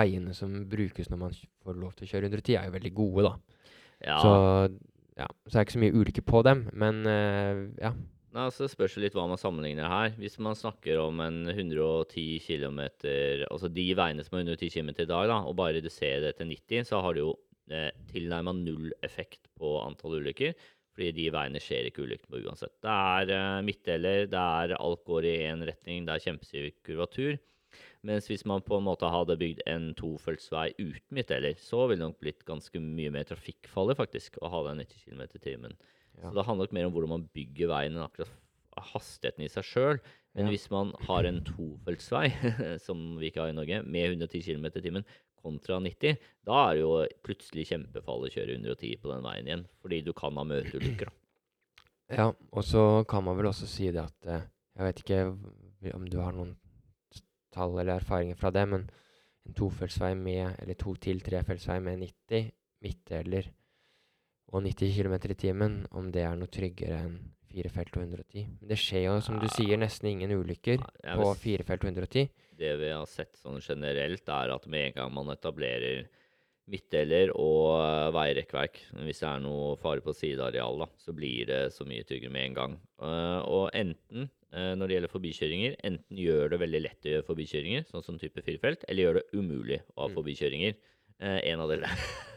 veiene 0.00 0.34
som 0.34 0.64
brukes 0.66 1.14
når 1.14 1.26
man 1.28 1.42
får 1.62 1.78
lov 1.78 1.94
til 1.94 2.08
å 2.08 2.14
kjøre 2.16 2.26
110, 2.26 2.56
er 2.58 2.66
jo 2.66 2.78
veldig 2.80 2.96
gode, 2.98 3.30
da. 3.30 3.60
Ja. 4.02 4.18
Så 4.22 4.32
ja, 5.18 5.28
så 5.46 5.58
er 5.58 5.66
ikke 5.66 5.76
så 5.76 5.82
mye 5.82 5.94
ulike 5.94 6.24
på 6.24 6.40
dem, 6.46 6.66
men 6.72 7.04
uh, 7.06 7.68
ja. 7.80 7.92
Nei, 8.32 8.46
altså 8.48 8.64
Det 8.64 8.72
spørs 8.72 8.94
litt 9.02 9.16
hva 9.16 9.26
man 9.28 9.40
sammenligner 9.40 9.90
her. 9.92 10.14
Hvis 10.16 10.38
man 10.40 10.56
snakker 10.56 11.02
om 11.02 11.20
en 11.20 11.42
110 11.52 12.38
km, 12.40 12.80
altså 13.50 13.68
de 13.68 13.84
veiene 13.98 14.24
som 14.24 14.38
er 14.38 14.46
110 14.46 14.70
km 14.72 14.92
i 14.94 15.08
dag, 15.10 15.26
da, 15.28 15.42
og 15.44 15.58
bare 15.58 15.76
reduserer 15.76 16.24
det 16.24 16.38
til 16.38 16.48
90, 16.48 16.88
så 16.88 17.02
har 17.04 17.12
det 17.12 17.26
jo 17.26 17.34
eh, 17.68 17.90
tilnærma 18.08 18.54
null 18.56 18.88
effekt 19.04 19.50
på 19.60 19.74
antall 19.82 20.16
ulykker. 20.22 20.56
Fordi 20.96 21.12
de 21.16 21.28
veiene 21.32 21.60
skjer 21.60 21.90
ikke 21.90 22.06
ulykker 22.06 22.32
på 22.32 22.40
uansett. 22.46 22.72
Det 22.80 22.96
er 22.96 23.34
eh, 23.36 23.60
midtdeler, 23.68 24.24
det 24.32 24.46
er 24.64 24.76
alt 24.78 25.04
går 25.08 25.28
i 25.28 25.36
én 25.50 25.68
retning, 25.68 26.08
det 26.08 26.16
er 26.16 26.26
kjempestiv 26.30 26.72
kurvatur. 26.88 27.36
Mens 28.06 28.26
hvis 28.26 28.42
man 28.48 28.64
på 28.66 28.80
en 28.80 28.86
måte 28.86 29.06
hadde 29.06 29.38
bygd 29.38 29.60
en 29.70 29.92
tofeltsvei 29.98 30.72
uten 30.80 31.14
midtdeler, 31.14 31.54
så 31.62 31.84
ville 31.86 32.00
det 32.00 32.08
nok 32.08 32.22
blitt 32.22 32.44
ganske 32.48 32.82
mye 32.82 33.12
mer 33.14 33.28
trafikkfarlig 33.28 33.98
faktisk 34.00 34.40
å 34.42 34.50
ha 34.50 34.62
den 34.68 34.82
90 34.82 35.04
km 35.04 35.22
i 35.28 35.42
timen. 35.42 35.76
Ja. 36.18 36.28
Så 36.28 36.34
det 36.38 36.46
handler 36.48 36.66
nok 36.66 36.74
mer 36.76 36.88
om 36.88 36.96
hvordan 36.96 37.12
man 37.14 37.28
bygger 37.36 37.70
veien 37.70 37.94
enn 37.94 38.04
akkurat 38.04 38.32
hastigheten 38.92 39.44
i 39.46 39.50
seg 39.52 39.68
sjøl. 39.68 40.00
Men 40.34 40.48
ja. 40.48 40.54
hvis 40.54 40.66
man 40.72 40.90
har 41.06 41.28
en 41.28 41.42
tofeltsvei, 41.46 42.26
som 42.86 43.04
vi 43.20 43.30
ikke 43.30 43.44
har 43.44 43.52
i 43.52 43.56
Norge, 43.56 43.82
med 43.84 44.16
110 44.16 44.42
km 44.48 44.66
i 44.72 44.84
timen 44.88 45.06
kontra 45.42 45.78
90, 45.82 46.18
da 46.46 46.58
er 46.66 46.74
det 46.74 46.82
jo 46.82 46.92
plutselig 47.26 47.68
kjempefarlig 47.70 48.30
å 48.30 48.34
kjøre 48.36 48.56
110 48.58 48.98
på 49.02 49.12
den 49.12 49.26
veien 49.26 49.50
igjen. 49.50 49.66
Fordi 49.82 50.00
du 50.06 50.12
kan 50.16 50.38
ha 50.38 50.46
møteulykker, 50.48 51.10
da. 51.10 51.18
Ja, 52.12 52.26
og 52.28 52.66
så 52.66 52.82
kan 53.08 53.24
man 53.24 53.38
vel 53.38 53.48
også 53.48 53.68
si 53.70 53.86
det 53.94 54.02
at 54.02 54.26
eh, 54.28 54.42
Jeg 54.76 54.84
vet 54.84 54.98
ikke 55.00 55.20
om 55.96 56.04
du 56.08 56.18
har 56.20 56.34
noen 56.36 56.50
tall 57.52 57.76
eller 57.78 58.00
erfaringer 58.00 58.38
fra 58.38 58.52
det, 58.54 58.66
men 58.68 58.86
en 59.46 59.56
tofeltsvei 59.58 60.14
med, 60.18 60.54
eller 60.62 60.78
to 60.78 60.94
til 61.02 61.22
trefeltsvei 61.24 61.80
med 61.82 62.02
90 62.04 62.50
midtdeler 62.82 63.50
og 64.52 64.64
90 64.66 64.96
km 64.96 65.14
i 65.32 65.38
timen, 65.38 65.78
om 65.96 66.10
det 66.12 66.26
er 66.26 66.34
noe 66.36 66.50
tryggere 66.52 66.98
enn 67.06 67.20
firefelt 67.52 67.96
og 67.98 68.04
110. 68.04 68.46
Det 68.64 68.78
skjer 68.80 69.06
jo, 69.06 69.18
som 69.24 69.38
du 69.40 69.46
sier, 69.52 69.76
nesten 69.80 70.08
ingen 70.08 70.32
ulykker 70.32 70.78
ja, 70.80 71.16
på 71.18 71.28
firefelt 71.40 71.84
og 71.84 71.92
110. 71.92 72.30
Det 72.62 72.72
vi 72.80 72.90
har 72.92 73.08
sett 73.08 73.36
sånn 73.40 73.60
generelt, 73.64 74.24
er 74.28 74.52
at 74.54 74.68
med 74.72 74.90
en 74.90 74.98
gang 74.98 75.14
man 75.16 75.32
etablerer 75.34 76.06
midtdeler 76.72 77.32
og 77.34 77.80
uh, 77.82 78.12
veirekkverk, 78.14 78.78
hvis 79.04 79.20
det 79.24 79.28
er 79.28 79.42
noe 79.44 79.74
fare 79.80 80.04
på 80.04 80.14
sideareal, 80.16 80.84
da, 80.84 80.88
så 81.00 81.16
blir 81.16 81.48
det 81.48 81.62
så 81.74 81.84
mye 81.88 82.06
tryggere 82.08 82.32
med 82.32 82.50
en 82.50 82.58
gang. 82.60 82.78
Uh, 83.02 83.40
og 83.42 83.64
enten 83.76 84.30
Eh, 84.30 84.41
når 84.52 84.84
det 84.84 84.96
gjelder 84.96 85.10
forbikjøringer, 85.12 85.74
enten 85.88 86.18
gjør 86.20 86.50
det 86.52 86.58
veldig 86.60 86.80
lett 86.84 87.06
å 87.06 87.12
gjøre 87.14 87.24
forbikjøringer, 87.24 87.86
sånn 87.88 88.04
som 88.04 88.18
type 88.20 88.42
firefelt, 88.44 88.82
eller 88.84 89.06
gjør 89.06 89.18
det 89.18 89.22
umulig 89.32 89.78
å 89.94 90.02
ha 90.02 90.08
mm. 90.10 90.16
forbikjøringer. 90.18 90.74
Eh, 91.22 91.52
en 91.52 91.60
av 91.62 91.70
dere. 91.70 91.88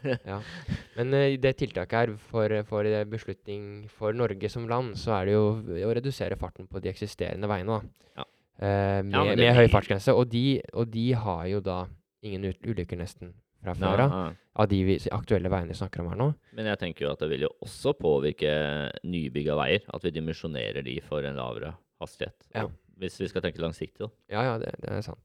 ja. 0.30 0.40
Men 0.98 1.14
eh, 1.18 1.36
det 1.42 1.56
tiltaket 1.58 1.98
her 1.98 2.12
for, 2.30 2.54
for, 2.70 2.90
beslutning 3.10 3.88
for 3.90 4.14
Norge 4.14 4.50
som 4.52 4.68
land, 4.70 4.94
så 5.02 5.16
er 5.18 5.30
det 5.30 5.34
jo 5.34 5.88
å 5.88 5.96
redusere 5.98 6.38
farten 6.38 6.70
på 6.70 6.82
de 6.84 6.92
eksisterende 6.92 7.50
veiene. 7.50 7.80
da. 7.80 8.12
Ja. 8.22 8.28
Eh, 8.56 9.00
med, 9.08 9.16
ja, 9.18 9.40
med 9.42 9.58
høy 9.58 9.72
fartsgrense. 9.74 10.14
Og 10.14 10.30
de, 10.30 10.62
og 10.74 10.92
de, 10.94 11.08
har 11.18 11.48
jo 11.50 11.64
da 11.66 11.80
ingen 12.26 12.46
ulykker 12.62 13.02
nesten 13.02 13.34
fra 13.66 13.74
før 13.74 14.06
av. 14.06 14.14
Av 14.56 14.70
de 14.70 15.00
aktuelle 15.12 15.50
veiene 15.52 15.74
vi 15.74 15.80
snakker 15.82 16.04
om 16.04 16.12
her 16.14 16.22
nå. 16.22 16.30
Men 16.56 16.70
jeg 16.70 16.80
tenker 16.84 17.08
jo 17.08 17.16
at 17.16 17.24
det 17.26 17.32
vil 17.34 17.48
jo 17.48 17.52
også 17.66 17.96
påvirke 17.98 18.54
nybygga 19.02 19.58
veier. 19.58 19.90
At 19.98 20.06
vi 20.06 20.14
dimensjonerer 20.14 20.86
de 20.86 21.00
for 21.10 21.26
en 21.26 21.42
lavere 21.42 21.74
hastighet. 22.02 22.48
Ja. 22.56 22.68
Hvis 23.00 23.20
vi 23.20 23.28
skal 23.32 23.44
tenke 23.44 23.64
langsiktig, 23.64 24.06
da. 24.06 24.12
Ja, 24.32 24.44
ja, 24.50 24.58
det, 24.62 24.72
det 24.84 24.92
er 24.98 25.02
sant. 25.06 25.24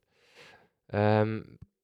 Um, 0.90 1.34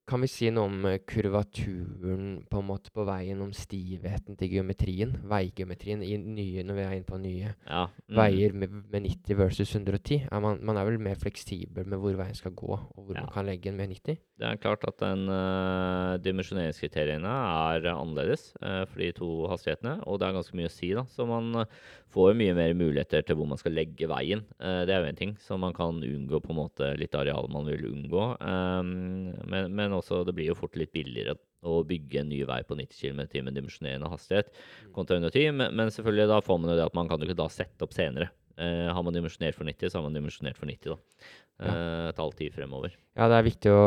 kan 0.07 0.23
vi 0.23 0.29
si 0.31 0.49
noe 0.55 0.69
om 0.71 0.85
eh, 0.87 1.01
kurvaturen 1.03 2.27
på 2.47 2.61
en 2.61 2.69
måte 2.69 2.93
på 2.95 3.03
veien, 3.09 3.41
om 3.43 3.51
stivheten 3.55 4.39
til 4.39 4.53
geometrien? 4.55 5.17
Veigeometrien 5.27 6.05
i 6.07 6.13
nye, 6.21 6.63
når 6.67 6.79
vi 6.79 6.85
er 6.85 6.95
inne 6.95 7.09
på 7.09 7.19
nye 7.19 7.51
ja. 7.51 7.83
mm. 7.89 8.15
veier 8.21 8.55
med, 8.55 8.77
med, 8.93 9.09
90 9.09 9.41
versus 9.41 9.75
110. 9.75 10.29
Er 10.31 10.45
man, 10.45 10.61
man, 10.63 10.79
er 10.79 10.87
vel 10.87 11.01
mer 11.03 11.19
fleksibel 11.19 11.89
med 11.91 11.99
hvor 12.03 12.15
veien 12.21 12.39
skal 12.39 12.55
gå, 12.55 12.71
og 12.71 13.01
hvor 13.01 13.19
ja. 13.19 13.25
man 13.25 13.35
kan 13.35 13.49
legge 13.51 13.67
den 13.67 13.81
med 13.81 13.97
90? 13.97 14.23
Det 14.37 14.47
er 14.47 14.63
klart 14.63 14.87
at 14.87 15.01
den 15.01 15.27
uh, 15.33 16.15
dimensjoneringskriteriene 16.23 17.35
er 17.67 17.91
annerledes 17.97 18.51
uh, 18.61 18.85
for 18.87 19.03
de 19.03 19.11
to 19.17 19.31
hastighetene, 19.51 19.99
og 20.07 20.21
det 20.21 20.29
er 20.29 20.39
ganske 20.39 20.59
mye 20.61 20.71
å 20.71 20.77
si. 20.77 20.93
da. 20.95 21.07
Så 21.11 21.27
man 21.27 21.51
uh, 21.57 21.67
får 22.15 22.37
mye 22.39 22.55
mer 22.55 22.77
muligheter 22.79 23.27
til 23.27 23.41
hvor 23.41 23.51
man 23.51 23.59
skal 23.59 23.75
legge 23.75 24.07
veien. 24.09 24.45
det 24.57 24.93
er 24.95 25.03
jo 25.03 25.09
en 25.11 25.19
ting, 25.19 25.33
så 25.43 25.59
man 25.61 25.75
kan 25.77 25.99
unngå 25.99 26.39
på 26.41 26.53
en 26.55 26.59
måte 26.61 26.93
litt 26.97 27.15
areal 27.19 27.51
man 27.53 27.67
vil 27.69 27.89
unngå. 27.91 28.23
Um, 28.41 29.35
men, 29.51 29.75
men 29.77 29.96
også 29.99 30.23
det 30.27 30.35
blir 30.37 30.51
jo 30.51 30.59
fort 30.59 30.77
litt 30.79 30.93
billigere 30.95 31.37
å 31.67 31.81
bygge 31.87 32.23
en 32.23 32.31
ny 32.31 32.43
vei 32.49 32.61
på 32.67 32.77
90 32.79 32.99
km 33.01 33.23
i 33.25 33.31
timen 33.33 33.57
dimensjonerende 33.57 34.11
hastighet 34.13 34.53
mm. 34.53 34.93
kontra 34.97 35.19
110, 35.19 35.55
men, 35.57 35.73
men, 35.75 35.93
selvfølgelig 35.95 36.29
da 36.31 36.43
får 36.45 36.61
man 36.61 36.73
jo 36.73 36.77
det 36.79 36.87
at 36.87 36.99
man 36.99 37.11
kan 37.11 37.23
jo 37.23 37.29
ikke 37.29 37.41
da 37.41 37.49
sette 37.53 37.87
opp 37.87 37.97
senere. 37.97 38.31
Eh, 38.57 38.87
har 38.89 39.03
man 39.05 39.13
dimensjonert 39.13 39.57
for 39.57 39.69
90, 39.69 39.91
så 39.91 39.99
har 39.99 40.07
man 40.07 40.17
dimensjonert 40.17 40.57
for 40.57 40.71
90, 40.71 40.95
da. 40.95 41.33
Ja. 41.57 41.73
Eh, 41.73 42.07
et 42.11 42.21
halvt 42.21 42.39
tid 42.41 42.55
fremover. 42.55 42.95
Ja, 43.17 43.29
det 43.33 43.37
er 43.37 43.45
viktig 43.47 43.73
å 43.73 43.85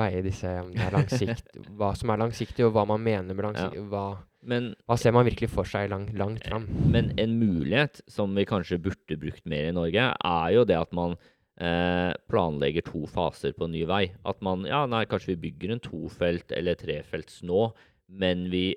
veie 0.00 0.20
disse 0.24 0.52
det 0.72 0.84
er 0.84 0.94
langsikt, 0.96 1.48
hva 1.78 1.92
som 1.96 2.12
er 2.12 2.20
langsiktig, 2.20 2.66
og 2.66 2.74
hva 2.76 2.84
man 2.88 3.02
mener 3.04 3.36
med 3.36 3.46
langsiktig. 3.46 3.80
Ja. 3.80 3.88
Hva, 3.92 4.04
men, 4.48 4.72
hva, 4.88 4.98
ser 5.00 5.14
man 5.16 5.28
virkelig 5.28 5.52
for 5.52 5.68
seg 5.68 5.92
lang, 5.92 6.08
langt 6.18 6.44
fram? 6.48 6.66
Men 6.92 7.12
en 7.20 7.36
mulighet 7.40 8.02
som 8.10 8.32
vi 8.36 8.48
kanskje 8.48 8.80
burde 8.82 9.20
brukt 9.20 9.44
mer 9.48 9.70
i 9.70 9.76
Norge, 9.76 10.08
er 10.12 10.56
jo 10.56 10.66
det 10.68 10.80
at 10.80 10.92
man 10.96 11.16
eh, 11.62 12.12
planlegger 12.30 12.84
to 12.86 13.04
faser 13.10 13.54
på 13.56 13.66
en 13.66 13.74
ny 13.76 13.84
vei. 13.88 14.04
At 14.28 14.42
man 14.44 14.66
ja, 14.68 14.84
nei, 14.90 15.04
kanskje 15.10 15.34
vi 15.34 15.44
bygger 15.48 15.76
en 15.76 15.84
tofelt 15.84 16.54
eller 16.56 16.78
trefelts 16.78 17.42
nå, 17.46 17.68
men 18.12 18.48
vi 18.52 18.72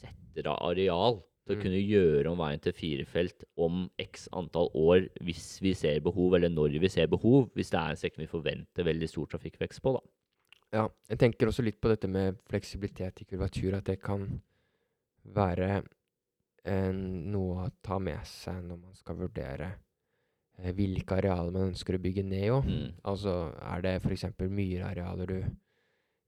setter 0.00 0.48
av 0.52 0.62
areal 0.70 1.20
til 1.44 1.56
å 1.56 1.58
mm. 1.58 1.64
kunne 1.64 1.82
gjøre 1.82 2.30
om 2.30 2.40
veien 2.40 2.62
til 2.62 2.76
firefelt 2.76 3.44
om 3.60 3.84
x 4.00 4.28
antall 4.36 4.70
år 4.78 5.08
hvis 5.26 5.58
vi 5.64 5.74
ser 5.76 6.02
behov, 6.04 6.36
eller 6.38 6.52
når 6.52 6.78
vi 6.82 6.92
ser 6.92 7.10
behov, 7.10 7.50
hvis 7.58 7.72
det 7.72 7.80
er 7.80 7.94
en 7.94 8.00
strekning 8.00 8.28
vi 8.28 8.34
forventer 8.34 8.86
veldig 8.86 9.10
stor 9.10 9.30
trafikkvekst 9.34 9.82
på. 9.84 9.96
da. 9.98 10.04
Ja, 10.70 10.84
jeg 11.10 11.18
tenker 11.18 11.50
også 11.50 11.64
litt 11.66 11.80
på 11.82 11.90
dette 11.90 12.06
med 12.06 12.38
fleksibilitet 12.46 13.24
i 13.24 13.26
kurvatur, 13.26 13.74
at 13.80 13.88
det 13.90 13.98
kan 14.02 14.28
være 15.34 15.70
eh, 16.62 16.92
noe 16.94 17.66
å 17.66 17.72
ta 17.82 17.98
med 18.02 18.22
seg 18.28 18.62
når 18.68 18.78
man 18.78 18.94
skal 18.98 19.18
vurdere 19.18 19.72
hvilke 20.76 21.16
arealer 21.16 21.52
man 21.54 21.70
ønsker 21.70 21.96
å 21.96 22.02
bygge 22.02 22.22
ned 22.26 22.50
òg. 22.52 22.66
Mm. 22.68 22.88
Altså 23.12 23.34
er 23.62 23.84
det 23.86 23.94
f.eks. 24.02 24.26
myrarealer 24.38 25.26
du 25.26 25.38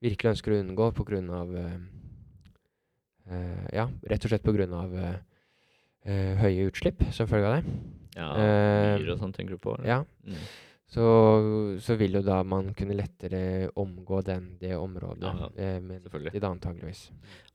virkelig 0.02 0.32
ønsker 0.36 0.54
å 0.54 0.60
unngå 0.62 0.88
pga. 0.96 1.20
Uh, 1.22 1.76
uh, 3.30 3.66
ja, 3.72 3.86
rett 4.10 4.24
og 4.26 4.32
slett 4.32 4.42
pga. 4.46 4.66
Uh, 4.66 5.14
uh, 6.08 6.34
høye 6.42 6.68
utslipp 6.70 7.04
som 7.14 7.28
følge 7.30 7.50
av 7.50 7.58
det. 7.60 7.78
Ja, 8.12 8.26
Eh, 8.36 8.98
myr 9.00 9.14
og 9.14 9.20
sånt 9.22 9.36
tenker 9.38 9.54
du 9.56 9.58
på? 9.62 9.72
eller? 9.78 9.88
Ja, 9.88 10.04
Mm. 10.28 10.42
Så, 10.92 11.04
så 11.80 11.96
vil 11.96 12.18
jo 12.18 12.22
da 12.26 12.42
man 12.44 12.72
kunne 12.76 12.96
lettere 12.98 13.70
omgå 13.80 14.20
den, 14.26 14.50
det 14.60 14.74
området 14.76 15.24
Ja, 15.24 15.48
eh, 15.56 15.78
med 15.80 16.02
selvfølgelig. 16.04 16.34
det 16.36 16.48
antageligvis. 16.50 17.02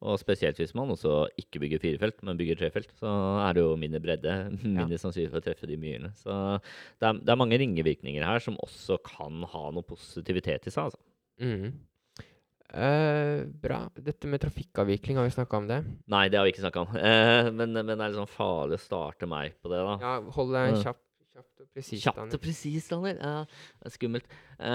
Og 0.01 0.17
spesielt 0.21 0.57
hvis 0.57 0.73
man 0.77 0.93
også 0.95 1.27
ikke 1.37 1.61
bygger 1.61 1.83
firefelt, 1.83 2.23
men 2.25 2.39
bygger 2.39 2.57
trefelt, 2.63 2.95
så 2.97 3.11
er 3.43 3.53
det 3.53 3.65
jo 3.65 3.75
mindre 3.77 4.01
bredde, 4.01 4.37
mindre 4.63 4.97
sannsynlig 5.01 5.29
for 5.33 5.41
å 5.43 5.45
treffe 5.45 5.69
de 5.69 5.77
myrene. 5.77 6.13
Så 6.17 6.33
det 6.97 7.11
er, 7.11 7.21
det 7.21 7.35
er 7.35 7.41
mange 7.43 7.61
ringevirkninger 7.61 8.25
her 8.25 8.41
som 8.41 8.57
også 8.65 8.97
kan 9.05 9.45
ha 9.53 9.67
noe 9.75 9.85
positivitet 9.85 10.65
i 10.65 10.73
seg. 10.73 10.89
altså. 10.89 11.03
Mm. 11.37 11.77
Uh, 12.67 13.45
bra. 13.63 13.85
Dette 13.95 14.27
med 14.27 14.41
trafikkavvikling, 14.43 15.15
har 15.17 15.23
vi 15.23 15.31
snakka 15.31 15.59
om 15.61 15.67
det? 15.69 15.77
Nei, 16.11 16.25
det 16.27 16.39
har 16.39 16.43
vi 16.43 16.51
ikke 16.51 16.65
snakka 16.65 16.83
om. 16.83 16.95
Uh, 16.97 17.51
men, 17.57 17.71
men 17.77 17.93
det 17.93 18.01
er 18.01 18.09
litt 18.11 18.19
sånn 18.19 18.33
farlig 18.33 18.81
å 18.81 18.83
starte 18.83 19.29
meg 19.29 19.55
på 19.61 19.71
det, 19.71 19.79
da. 19.87 19.93
Ja, 20.03 20.15
hold 20.35 20.51
deg 20.57 20.81
kjapp, 20.81 20.99
kjapt, 21.37 21.46
kjapt 21.57 21.63
og 21.65 21.73
presist. 21.73 22.03
Kjapt 22.05 22.33
og 22.37 22.41
presist, 22.43 22.89
Daniel. 22.91 23.17
Ja, 23.17 23.45
det 23.81 23.89
er 23.89 23.93
skummelt. 23.93 24.25
Uh, 24.57 24.65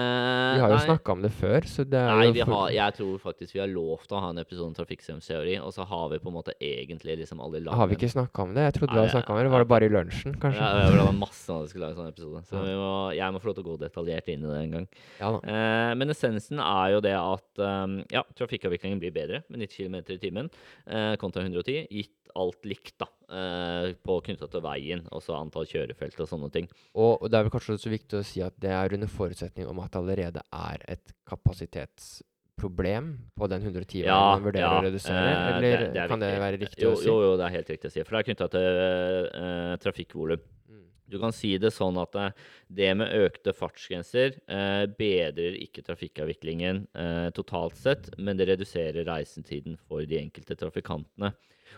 Vi 0.55 0.61
har 0.63 0.69
jo 0.71 0.77
nei. 0.77 0.85
snakka 0.87 1.11
om 1.11 1.21
det 1.23 1.31
før, 1.35 1.65
så 1.67 1.83
det 1.87 1.99
er 1.99 2.11
Nei, 2.15 2.25
jo 2.27 2.33
vi 2.33 2.43
for- 2.43 2.53
har, 2.55 2.69
jeg 2.71 2.93
tror 2.97 3.17
faktisk 3.19 3.53
vi 3.53 3.59
har 3.59 3.67
lovt 3.71 4.11
å 4.15 4.19
ha 4.23 4.29
en 4.31 4.37
episode 4.39 4.67
om 4.67 4.73
trafikkstrømsteori, 4.77 5.55
og 5.63 5.73
så 5.75 5.85
har 5.87 6.09
vi 6.13 6.19
på 6.19 6.27
en 6.31 6.37
måte 6.37 6.53
egentlig 6.59 7.17
liksom 7.19 7.39
aldri 7.43 7.61
laget 7.63 7.77
Har 7.79 7.87
vi 7.87 7.95
ikke 7.95 8.11
snakka 8.13 8.41
om 8.43 8.53
det? 8.53 8.63
Jeg 8.67 8.73
trodde 8.79 8.93
vi 8.93 8.99
hadde 8.99 9.11
snakka 9.15 9.29
om 9.33 9.37
det. 9.43 9.51
Var 9.51 9.59
det 9.59 9.67
bare 9.73 9.85
i 9.85 9.89
lunsjen, 9.93 10.35
kanskje? 10.39 10.59
Ja, 10.61 10.89
det 10.89 10.99
var 11.03 11.11
masse 11.13 11.49
av 11.51 11.61
det 11.63 11.69
skulle 11.73 11.87
lage 11.87 11.97
en 11.97 12.01
sånn 12.03 12.13
episode. 12.13 12.43
Så 12.47 12.55
Ja. 12.55 12.63
vi 12.63 12.75
må, 12.79 13.15
jeg 13.15 13.33
må 13.33 13.39
få 13.43 13.45
lov 13.51 13.55
til 13.55 13.63
å 13.63 13.69
gå 13.71 13.79
detaljert 13.79 14.27
inn 14.29 14.43
i 14.43 14.47
det 14.47 14.61
en 14.63 14.71
gang. 14.71 14.87
Ja 15.19 15.31
da. 15.31 15.39
Eh, 15.47 15.93
men 15.95 16.09
essensen 16.09 16.59
er 16.59 16.91
jo 16.93 16.99
det 17.01 17.15
at 17.15 17.59
um, 17.59 18.03
ja, 18.11 18.23
trafikkavviklingen 18.35 18.99
blir 18.99 19.11
bedre 19.11 19.43
med 19.49 19.59
90 19.67 19.75
km 19.87 19.95
i 20.07 20.17
timen 20.17 20.49
uh, 20.87 21.15
kontra 21.17 21.43
110, 21.43 21.87
gitt 21.91 22.11
alt 22.35 22.63
likt 22.65 22.95
da, 22.97 23.05
eh, 23.29 23.93
på 24.01 24.15
knytta 24.25 24.47
til 24.49 24.61
veien, 24.65 25.03
også 25.13 25.35
antall 25.37 25.67
kjørefelt 25.69 26.17
og 26.19 26.27
sånne 26.27 26.51
ting. 26.51 26.67
Og, 26.93 27.21
og 27.23 27.29
det 27.31 27.37
er 27.39 27.43
vel 27.47 27.53
kanskje 27.53 27.75
også 27.77 27.89
viktig 27.93 28.19
å 28.19 28.25
si 28.27 28.41
at 28.45 28.53
det 28.61 28.71
er 28.71 28.93
under 28.97 29.07
forutsetning 29.11 29.67
om 29.69 29.79
at 29.83 29.91
det 29.93 30.01
allerede 30.01 30.41
er 30.53 30.83
et 30.93 31.13
kapasitetsproblem 31.29 33.09
på 33.37 33.49
den 33.51 33.61
110-veien 33.65 34.07
Ja, 34.07 34.19
man 34.35 34.45
vurderer 34.47 34.67
ja, 34.67 34.79
å 34.79 34.85
redusere, 34.85 35.29
eh, 35.31 35.57
eller 35.57 35.77
det- 35.77 35.93
det 35.93 36.01
kan 36.07 36.09
kan 36.09 36.19
det 36.19 36.39
være 36.39 36.59
riktig 36.61 36.83
Jo, 36.83 36.91
å 36.93 36.97
si? 36.97 37.07
jo, 37.07 37.21
jo, 37.21 37.37
det 37.37 37.45
er 37.45 37.55
helt 37.57 37.69
riktig 37.69 37.89
å 37.89 37.91
si. 37.91 38.03
For 38.03 38.11
det 38.17 38.19
er 38.19 38.27
knytta 38.33 38.49
til 38.51 39.29
uh, 39.33 39.75
trafikkvolum. 39.77 40.41
Mm. 40.69 40.83
Du 41.09 41.19
kan 41.19 41.31
si 41.31 41.57
det 41.57 41.73
sånn 41.73 41.97
at 42.01 42.15
eh, 42.15 42.31
det 42.69 42.95
med 42.97 43.11
økte 43.13 43.53
fartsgrenser 43.53 44.39
eh, 44.47 44.85
bedrer 44.87 45.57
ikke 45.61 45.83
trafikkavviklingen 45.83 46.87
eh, 46.95 47.29
totalt 47.31 47.75
sett, 47.75 48.09
men 48.17 48.37
det 48.37 48.47
reduserer 48.47 49.05
reisetiden 49.05 49.77
for 49.77 50.05
de 50.05 50.17
enkelte 50.21 50.55
trafikantene. 50.55 51.33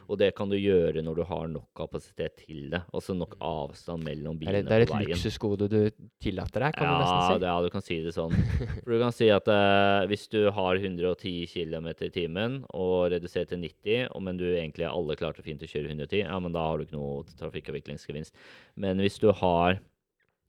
Og 0.10 0.20
det 0.22 0.32
kan 0.38 0.52
du 0.52 0.56
gjøre 0.58 1.04
når 1.06 1.20
du 1.20 1.24
har 1.30 1.48
nok 1.52 1.68
kapasitet 1.78 2.36
til 2.44 2.70
det. 2.74 2.82
Altså 2.96 3.16
nok 3.18 3.36
avstand 3.44 4.06
mellom 4.06 4.38
bilene 4.40 4.62
er, 4.62 4.66
veien. 4.66 4.70
det 4.70 4.76
er 4.78 4.86
et 4.86 4.94
på 4.94 5.02
luksusgode 5.04 5.70
du 5.72 5.80
tillater 6.22 6.68
deg, 6.68 6.78
kan 6.78 6.92
du 6.92 7.02
nesten 7.02 7.24
si. 7.26 7.40
det, 7.44 7.50
ja, 7.50 7.56
du 7.66 7.74
kan 7.74 7.86
si 7.86 8.00
det 8.06 8.14
sånn. 8.16 8.36
For 8.84 8.94
du 8.94 9.00
kan 9.02 9.16
si 9.16 9.32
at 9.34 9.50
uh, 9.52 10.06
hvis 10.12 10.28
du 10.34 10.42
har 10.56 10.82
110 10.82 11.34
km 11.54 11.90
i 11.96 12.12
timen 12.14 12.62
og 12.76 13.10
reduserer 13.16 13.50
til 13.50 13.64
90, 13.66 14.12
og 14.12 14.26
men 14.26 14.40
du 14.42 14.48
egentlig 14.52 14.88
alle 14.90 15.18
klarte 15.20 15.46
fint 15.46 15.64
å 15.64 15.70
kjøre 15.70 15.92
110, 15.94 16.24
ja, 16.26 16.40
men 16.42 16.56
da 16.56 16.68
har 16.70 16.80
du 16.80 16.88
ikke 16.88 17.00
noe 17.00 17.38
trafikkavviklingsgevinst. 17.40 18.36
Men 18.82 19.02
hvis 19.04 19.20
du 19.22 19.32
har 19.34 19.80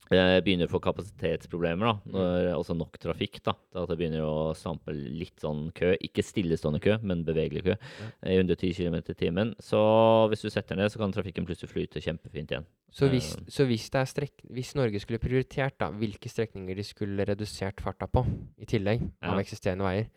begynner 0.09 0.67
å 0.67 0.71
få 0.71 0.79
kapasitetsproblemer, 0.81 1.85
da, 1.85 1.93
Mm. 2.05 2.11
når 2.13 2.55
også 2.55 2.75
nok 2.77 2.97
trafikk, 2.97 3.41
da, 3.43 3.53
at 3.75 3.89
det 3.89 3.97
begynner 3.97 4.21
å 4.23 4.55
stampe 4.55 4.93
litt 4.93 5.35
sånn 5.41 5.71
kø, 5.73 5.95
ikke 6.01 6.23
stillestående 6.23 6.79
kø, 6.81 6.97
men 7.03 7.23
bevegelig 7.25 7.63
kø, 7.63 7.75
i 8.23 8.37
110 8.37 8.73
km 8.73 8.95
i 8.95 9.13
timen, 9.13 9.55
så 9.59 10.29
hvis 10.29 10.41
du 10.41 10.49
setter 10.49 10.75
ned, 10.75 10.89
så 10.91 10.97
kan 10.99 11.11
trafikken 11.11 11.45
plutselig 11.45 11.69
flyte 11.69 11.99
kjempefint 12.01 12.49
igjen. 12.51 12.65
Så 12.91 13.09
hvis, 13.09 13.35
Eh. 13.35 13.43
så 13.49 13.65
hvis, 13.67 13.89
det 13.89 13.99
er 13.99 14.05
strek 14.05 14.31
hvis 14.49 14.75
Norge 14.75 14.99
skulle 14.99 15.19
prioritert 15.19 15.77
da, 15.77 15.89
hvilke 15.91 16.29
strekninger 16.29 16.75
de 16.75 16.83
skulle 16.83 17.25
redusert 17.25 17.81
farta 17.81 18.07
på, 18.07 18.25
i 18.59 18.65
tillegg 18.65 19.01
av 19.21 19.35
Ja. 19.35 19.43
eksisterende 19.43 19.83
veier, 19.83 20.07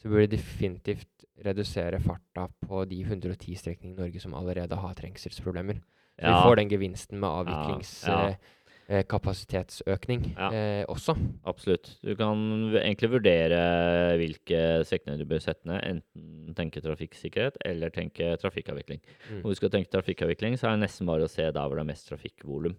så 0.00 0.08
burde 0.08 0.30
de 0.30 0.36
definitivt 0.36 1.06
redusere 1.44 2.00
farta 2.00 2.48
på 2.66 2.88
de 2.88 3.02
110 3.04 3.54
strekningene 3.56 3.98
i 3.98 4.02
Norge 4.06 4.20
som 4.20 4.34
allerede 4.34 4.76
har 4.76 4.94
trengselsproblemer. 4.94 5.80
Så 6.20 6.28
vi 6.28 6.42
får 6.44 6.56
den 6.56 6.68
gevinsten 6.68 7.18
med 7.18 7.28
avviklings... 7.28 8.04
ja. 8.06 8.34
Eh, 8.88 9.02
kapasitetsøkning 9.08 10.34
Ja. 10.36 10.48
eh, 10.52 10.84
også. 10.88 11.14
Absolutt. 11.46 11.98
Du 12.02 12.14
kan 12.16 12.36
egentlig 12.74 13.10
vurdere 13.10 14.16
hvilke 14.18 14.84
strekninger 14.84 15.18
du 15.18 15.24
bør 15.24 15.40
sette 15.40 15.66
ned. 15.66 15.80
Enten 15.82 16.54
tenke 16.54 16.80
trafikksikkerhet 16.82 17.56
eller 17.64 17.90
tenke 17.90 18.36
trafikkavvikling. 18.38 19.00
Mm. 19.30 19.42
Når 19.42 19.48
du 19.50 19.54
skal 19.54 19.70
tenke 19.70 19.90
trafikkavvikling, 19.90 20.58
så 20.58 20.68
er 20.68 20.76
det 20.76 20.86
nesten 20.88 21.06
bare 21.06 21.24
å 21.24 21.30
se 21.30 21.42
der 21.50 21.60
hvor 21.68 21.76
det 21.76 21.84
er 21.86 21.92
mest 21.92 22.08
trafikkvolum. 22.10 22.76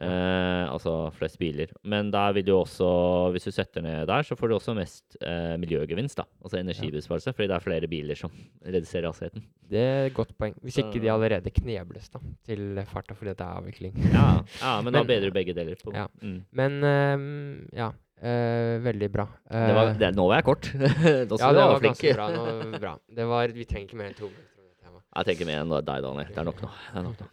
Eh, 0.00 0.64
altså 0.72 1.10
flest 1.12 1.36
biler. 1.38 1.68
Men 1.84 2.08
der 2.10 2.32
vil 2.32 2.46
du 2.46 2.54
også, 2.56 2.86
hvis 3.34 3.44
du 3.44 3.50
setter 3.52 3.82
ned 3.84 4.06
der, 4.08 4.22
så 4.24 4.32
får 4.38 4.48
du 4.48 4.54
også 4.56 4.72
mest 4.78 5.16
eh, 5.20 5.56
miljøgevinst. 5.60 6.16
da. 6.16 6.24
Altså 6.40 6.56
energibesparelse, 6.62 7.34
fordi 7.36 7.48
det 7.50 7.56
er 7.58 7.64
flere 7.66 7.90
biler 7.90 8.16
som 8.16 8.32
reduserer 8.64 9.10
hastigheten. 9.10 9.44
Det 9.68 9.82
er 9.84 10.06
et 10.08 10.14
godt 10.16 10.32
poeng. 10.40 10.54
Hvis 10.64 10.78
ikke 10.80 11.02
de 11.04 11.10
allerede 11.12 11.52
knebles 11.52 12.08
da, 12.14 12.22
til 12.48 12.80
farta 12.88 13.12
fordi 13.18 13.34
det 13.36 13.44
er 13.44 13.58
avvikling. 13.60 13.98
Ja, 14.14 14.28
ja 14.62 14.76
men, 14.80 14.92
da 14.94 15.02
Men- 15.02 15.10
bedrer 15.12 15.28
du 15.28 15.36
begge 15.36 15.54
deler. 15.58 15.76
På. 15.84 15.92
Ja. 15.94 16.06
Mm. 16.22 16.38
Men 16.52 16.80
um, 16.84 17.66
ja, 17.76 17.90
Uh, 18.20 18.76
veldig 18.84 19.06
bra. 19.08 19.24
Det 19.48 19.72
var, 19.72 19.86
Eh, 19.88 19.94
det, 19.96 20.10
nå 20.12 20.26
var 20.28 20.36
jeg 20.36 20.44
kort. 20.44 20.66
da 20.76 20.82
ja, 20.84 21.24
det 21.24 21.38
var 21.40 21.78
flink. 21.80 21.94
ganske 21.96 22.10
bra. 22.18 22.26
Nå, 22.34 22.78
bra. 22.82 22.90
Det 23.16 23.24
var, 23.30 23.48
vi 23.56 23.64
trenger 23.64 23.86
ikke 23.88 23.96
mer 23.96 24.10
enn 24.10 24.16
to 24.18 24.26
minutter. 24.28 24.98
Jeg 25.16 25.24
tenker 25.30 25.48
mer 25.48 25.62
enn 25.62 25.72
deg, 25.72 26.02
Daniel. 26.04 26.28
Det 26.28 26.36
er 26.42 26.44
nok 26.50 26.60
nå. 26.60 26.68
Det 26.68 27.00
er 27.00 27.06
nok 27.06 27.22
nå. 27.24 27.28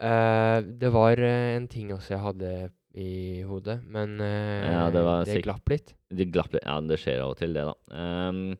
Eh, 0.00 0.58
det 0.80 0.90
var 0.92 1.16
eh, 1.24 1.56
en 1.56 1.68
ting 1.72 1.92
også 1.94 2.10
jeg 2.16 2.22
hadde 2.24 2.50
i 2.96 3.42
hodet, 3.44 3.78
men 3.92 4.16
uh, 4.20 4.72
Ja, 4.72 4.90
det 4.92 5.02
var 5.04 5.24
sikk- 5.28 5.44
glapp 5.44 5.68
litt. 5.68 5.92
Det 6.08 6.30
glapp 6.32 6.52
litt. 6.56 6.64
Ja, 6.64 6.78
det 6.80 6.96
skjer 7.02 7.20
av 7.24 7.30
og 7.34 7.38
til, 7.40 7.52
det, 7.56 7.64
da. 7.68 7.74
Um, 7.92 8.56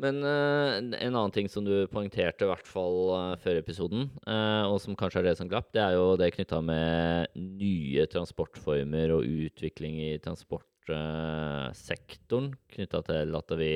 men 0.00 0.14
en 0.22 0.94
annen 0.94 1.32
ting 1.34 1.48
som 1.50 1.64
du 1.66 1.74
poengterte, 1.90 2.44
i 2.46 2.50
hvert 2.52 2.68
fall 2.70 3.10
før 3.42 3.56
episoden, 3.58 4.04
og 4.70 4.76
som 4.80 4.94
kanskje 4.96 5.18
er 5.20 5.24
det 5.26 5.34
som 5.40 5.48
glapp, 5.50 5.72
det 5.74 5.82
er 5.82 5.96
jo 5.98 6.12
det 6.20 6.30
knytta 6.36 6.60
med 6.62 7.26
nye 7.34 8.06
transportformer 8.06 9.10
og 9.16 9.26
utvikling 9.26 9.98
i 10.06 10.12
transportsektoren, 10.22 12.52
knytta 12.76 12.98
til 13.10 13.34
at 13.40 13.50
vi, 13.58 13.72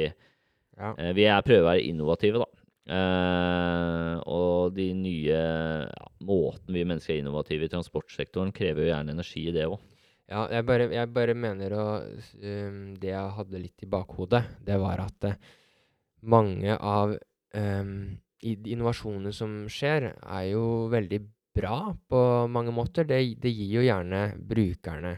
Ja. 0.78 0.94
vi 1.12 1.24
er 1.26 1.42
prøver 1.42 1.64
å 1.66 1.70
være 1.72 1.83
innovative, 1.90 2.38
da. 2.46 2.50
Eh, 2.82 4.14
og 4.26 4.74
de 4.74 4.88
nye 4.98 5.38
ja, 5.86 6.06
måten 6.26 6.74
vi 6.74 6.82
mennesker 6.82 7.14
er 7.14 7.22
innovative 7.22 7.68
i 7.68 7.72
transportsektoren, 7.72 8.54
krever 8.54 8.86
jo 8.86 8.90
gjerne 8.90 9.14
energi 9.14 9.46
i 9.48 9.54
det 9.54 9.68
òg. 9.70 9.78
Ja, 10.32 10.46
jeg 10.50 10.64
bare, 10.66 10.88
jeg 10.94 11.10
bare 11.12 11.34
mener 11.36 11.74
å 11.76 11.84
um, 12.00 12.76
Det 12.96 13.10
jeg 13.10 13.32
hadde 13.36 13.60
litt 13.60 13.82
i 13.84 13.88
bakhodet, 13.90 14.40
det 14.64 14.78
var 14.80 15.02
at 15.02 15.26
uh, 15.28 15.34
mange 16.30 16.76
av 16.78 17.12
um, 17.58 17.96
innovasjonene 18.40 19.34
som 19.34 19.64
skjer, 19.70 20.08
er 20.22 20.46
jo 20.48 20.88
veldig 20.92 21.20
bra 21.52 21.92
på 22.08 22.22
mange 22.50 22.72
måter. 22.74 23.06
Det, 23.06 23.18
det 23.42 23.52
gir 23.52 23.76
jo 23.76 23.84
gjerne 23.84 24.22
brukerne 24.38 25.16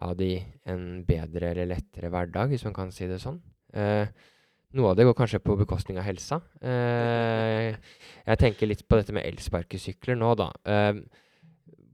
av 0.00 0.14
de 0.16 0.36
en 0.70 1.02
bedre 1.08 1.50
eller 1.52 1.68
lettere 1.74 2.12
hverdag, 2.12 2.52
hvis 2.52 2.64
man 2.68 2.76
kan 2.76 2.92
si 2.94 3.08
det 3.10 3.18
sånn. 3.20 3.40
Eh, 3.76 4.08
noe 4.76 4.92
av 4.92 4.96
det 4.98 5.06
går 5.08 5.16
kanskje 5.18 5.40
på 5.42 5.56
bekostning 5.58 5.98
av 5.98 6.06
helsa. 6.06 6.40
Eh, 6.62 7.74
jeg 8.26 8.38
tenker 8.38 8.70
litt 8.70 8.86
på 8.86 8.96
dette 9.00 9.12
med 9.16 9.26
elsparkesykler 9.26 10.18
nå, 10.18 10.34
da. 10.38 10.50
Eh, 10.64 11.00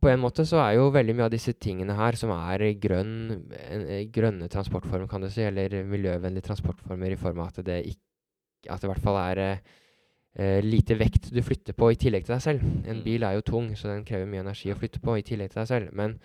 på 0.00 0.10
en 0.12 0.20
måte 0.20 0.44
så 0.46 0.60
er 0.62 0.76
jo 0.76 0.90
veldig 0.94 1.14
mye 1.16 1.26
av 1.26 1.32
disse 1.32 1.54
tingene 1.58 1.96
her 1.96 2.18
som 2.20 2.30
er 2.34 2.66
grønn, 2.78 3.48
eh, 3.56 4.04
grønne 4.12 4.48
transportformer, 4.52 5.08
kan 5.08 5.20
du 5.24 5.30
si, 5.30 5.42
eller 5.42 5.82
miljøvennlige 5.88 6.44
transportformer 6.50 7.12
i 7.12 7.16
form 7.16 7.40
av 7.40 7.48
at 7.48 7.64
det, 7.64 7.80
ikke, 7.86 8.70
at 8.70 8.80
det 8.80 8.86
i 8.86 8.92
hvert 8.92 9.02
fall 9.02 9.16
er 9.24 9.38
eh, 9.38 9.58
eh, 10.36 10.60
lite 10.62 10.98
vekt 11.00 11.32
du 11.32 11.40
flytter 11.42 11.72
på 11.72 11.90
i 11.92 11.96
tillegg 11.96 12.26
til 12.26 12.34
deg 12.36 12.42
selv. 12.42 12.62
En 12.86 13.00
Mm. 13.00 13.04
bil 13.04 13.22
er 13.24 13.32
jo 13.34 13.40
tung, 13.40 13.74
så 13.74 13.88
den 13.88 14.04
krever 14.04 14.26
mye 14.26 14.44
energi 14.44 14.70
å 14.70 14.76
flytte 14.76 15.00
på 15.00 15.16
i 15.18 15.22
tillegg 15.22 15.50
til 15.50 15.62
deg 15.62 15.68
selv. 15.68 15.92
Men 15.92 16.20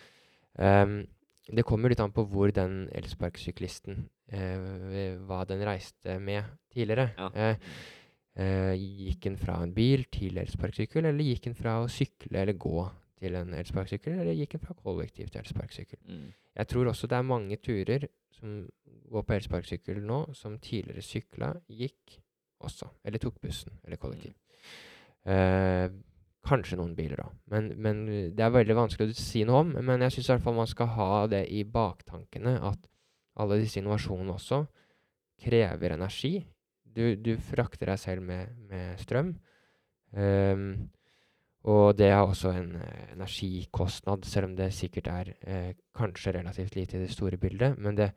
ehm, 0.60 1.08
det 1.48 1.66
kommer 1.66 1.90
litt 1.90 2.00
an 2.00 2.12
på 2.12 2.28
hvor 2.28 2.52
den 2.54 2.90
elsparkesyklisten 2.94 3.98
eh, 3.98 4.21
hva 4.32 5.41
den 5.50 5.63
reiste 5.67 6.17
med 6.24 6.44
tidligere. 6.72 7.10
Ja. 7.17 7.30
Eh, 7.36 7.56
eh, 8.39 8.74
gikk 8.80 9.24
den 9.28 9.38
fra 9.38 9.60
en 9.63 9.74
bil 9.76 10.06
til 10.13 10.39
elsparkesykkel, 10.41 11.06
eller 11.06 11.28
gikk 11.28 11.50
den 11.50 11.58
fra 11.58 11.80
å 11.84 11.89
sykle 11.91 12.44
eller 12.44 12.60
gå 12.60 12.86
til 13.22 13.38
en 13.38 13.54
elsparkesykkel, 13.54 14.20
eller 14.22 14.38
gikk 14.38 14.56
den 14.56 14.63
fra 14.63 14.78
kollektiv 14.78 15.30
til 15.30 15.44
elsparkesykkel? 15.44 16.00
Mm. 16.08 16.30
Jeg 16.62 16.67
tror 16.67 16.91
også 16.91 17.08
det 17.08 17.17
er 17.17 17.28
mange 17.28 17.58
turer 17.62 18.08
som 18.36 18.62
går 19.12 19.26
på 19.28 19.36
elsparkesykkel 19.38 20.00
nå, 20.06 20.24
som 20.38 20.58
tidligere 20.63 21.04
sykla, 21.06 21.52
gikk 21.67 22.22
også. 22.65 22.88
Eller 23.06 23.22
tok 23.22 23.41
bussen 23.44 23.76
eller 23.86 24.00
kollektiv. 24.02 24.34
Eh, 25.28 25.89
kanskje 26.41 26.78
noen 26.80 26.96
biler 26.98 27.22
òg. 27.22 27.34
Men, 27.54 27.70
men, 27.82 28.06
det 28.36 28.44
er 28.44 28.54
veldig 28.54 28.78
vanskelig 28.78 29.12
å 29.13 29.17
si 29.17 29.44
noe 29.46 29.62
om. 29.65 29.76
Men 29.86 30.06
jeg 30.08 30.17
syns 30.17 30.30
i 30.30 30.34
hvert 30.34 30.46
fall 30.48 30.58
man 30.58 30.70
skal 30.70 30.89
ha 30.96 31.12
det 31.32 31.44
i 31.54 31.63
baktankene 31.67 32.58
at 32.72 32.88
alle 33.39 33.60
disse 33.62 33.80
innovasjonene 33.80 34.36
også 34.36 34.63
krever 35.41 35.96
energi. 35.96 36.39
Du, 36.84 37.15
du 37.15 37.36
frakter 37.39 37.91
deg 37.94 38.00
selv 38.02 38.26
med, 38.28 38.52
med 38.70 39.00
strøm. 39.02 39.36
Um, 40.12 40.89
og 41.72 41.94
det 41.96 42.10
er 42.10 42.20
også 42.20 42.52
en 42.58 42.74
uh, 42.76 43.12
energikostnad, 43.13 44.26
selv 44.28 44.50
om 44.50 44.56
det 44.58 44.72
sikkert 44.74 45.08
er 45.08 45.30
eh, 45.46 45.76
kanskje 45.96 46.34
relativt 46.39 46.76
lite 46.76 46.98
i 46.98 47.04
det 47.04 47.12
store 47.13 47.38
bildet. 47.38 47.78
Men 47.78 47.96
det, 48.00 48.12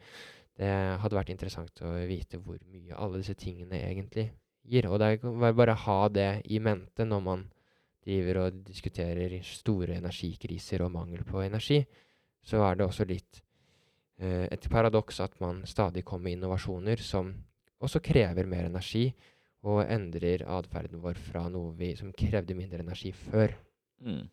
det, 0.59 0.71
hadde 1.03 1.19
vært 1.19 1.35
interessant 1.35 1.85
å 1.85 1.93
vite 2.09 2.41
hvor 2.41 2.59
mye 2.73 2.97
alle 2.97 3.21
disse 3.21 3.37
tingene 3.39 3.83
egentlig 3.85 4.31
gir. 4.65 4.89
Og 4.89 4.99
det 4.99 5.13
er 5.21 5.59
bare 5.61 5.77
å 5.77 5.85
ha 5.85 6.01
det 6.09 6.31
i 6.49 6.59
mente 6.59 7.05
når 7.05 7.25
man 7.29 7.45
driver 8.05 8.47
og 8.47 8.65
diskuterer 8.65 9.39
store 9.45 10.01
energikriser 10.01 10.85
og 10.85 10.93
mangel 10.97 11.25
på 11.29 11.45
energi. 11.45 11.83
Så 12.45 12.65
er 12.65 12.81
det 12.81 12.89
også 12.89 13.07
litt 13.09 13.44
et 14.19 14.69
paradoks 14.71 15.19
at 15.25 15.33
man 15.43 15.65
stadig 15.67 16.05
kommer 16.07 16.29
med 16.29 16.37
innovasjoner 16.39 17.01
som 17.03 17.33
også 17.83 18.01
krever 18.05 18.47
mer 18.47 18.69
energi, 18.69 19.09
og 19.65 19.85
endrer 19.89 20.45
atferden 20.57 21.01
vår 21.03 21.21
fra 21.31 21.47
noe 21.53 21.73
vi, 21.79 21.95
som 21.97 22.13
krevde 22.17 22.57
mindre 22.57 22.83
energi 22.85 23.15
før. 23.17 23.55
Mm. 24.05 24.27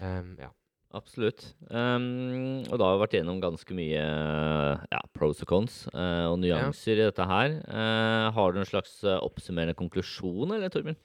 Um, 0.00 0.32
ja. 0.40 0.52
Absolutt. 0.96 1.42
Um, 1.68 2.62
og 2.64 2.78
da 2.80 2.86
har 2.86 2.94
vi 2.96 3.02
vært 3.02 3.16
gjennom 3.18 3.42
ganske 3.42 3.74
mye 3.76 4.04
ja, 4.88 5.00
pros 5.12 5.42
og 5.44 5.50
cons 5.50 5.82
uh, 5.92 6.30
og 6.30 6.38
nyanser 6.40 6.94
ja. 6.94 7.02
i 7.02 7.08
dette 7.10 7.26
her. 7.28 7.58
Uh, 7.68 8.30
har 8.32 8.54
du 8.54 8.62
en 8.62 8.70
slags 8.70 9.02
oppsummerende 9.18 9.76
konklusjon, 9.76 10.56
eller, 10.56 10.72
Torbjørn? 10.72 10.96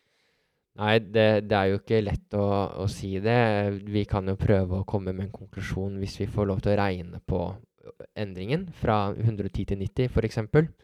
Nei, 0.79 0.95
det, 1.03 1.27
det, 1.51 1.57
er 1.57 1.69
jo 1.69 1.81
ikke 1.81 1.99
lett 2.01 2.39
å, 2.39 2.45
å, 2.81 2.87
si 2.89 3.11
det. 3.21 3.35
Vi 3.83 4.07
kan 4.09 4.31
jo 4.31 4.39
prøve 4.39 4.79
å 4.79 4.87
komme 4.89 5.11
med 5.13 5.27
en 5.27 5.35
konklusjon 5.35 5.99
hvis 6.01 6.15
vi 6.23 6.31
får 6.31 6.47
lov 6.49 6.63
til 6.63 6.73
å 6.73 6.79
regne 6.79 7.19
på 7.29 7.43
endringen 8.15 8.67
fra 8.79 9.11
110 9.11 9.65
til 9.71 9.81
90, 9.83 10.09
f.eks. 10.09 10.39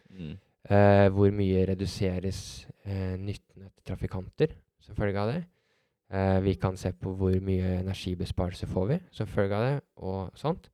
Mm. 0.10 0.36
Uh, 0.70 1.08
hvor 1.16 1.32
mye 1.34 1.64
reduseres 1.70 2.68
uh, 2.86 3.16
nytten 3.18 3.70
etter 3.70 3.86
trafikanter 3.88 4.54
som 4.84 4.98
følge 4.98 5.22
av 5.22 5.32
det. 5.32 5.40
Uh, 6.10 6.40
vi 6.44 6.56
kan 6.60 6.78
se 6.78 6.92
på 6.94 7.14
hvor 7.16 7.38
mye 7.46 7.80
energibesparelse 7.80 8.68
får 8.70 8.90
vi 8.92 9.00
som 9.16 9.30
følge 9.30 9.56
av 9.56 9.66
det, 9.68 9.78
og 10.04 10.36
sånt. 10.38 10.70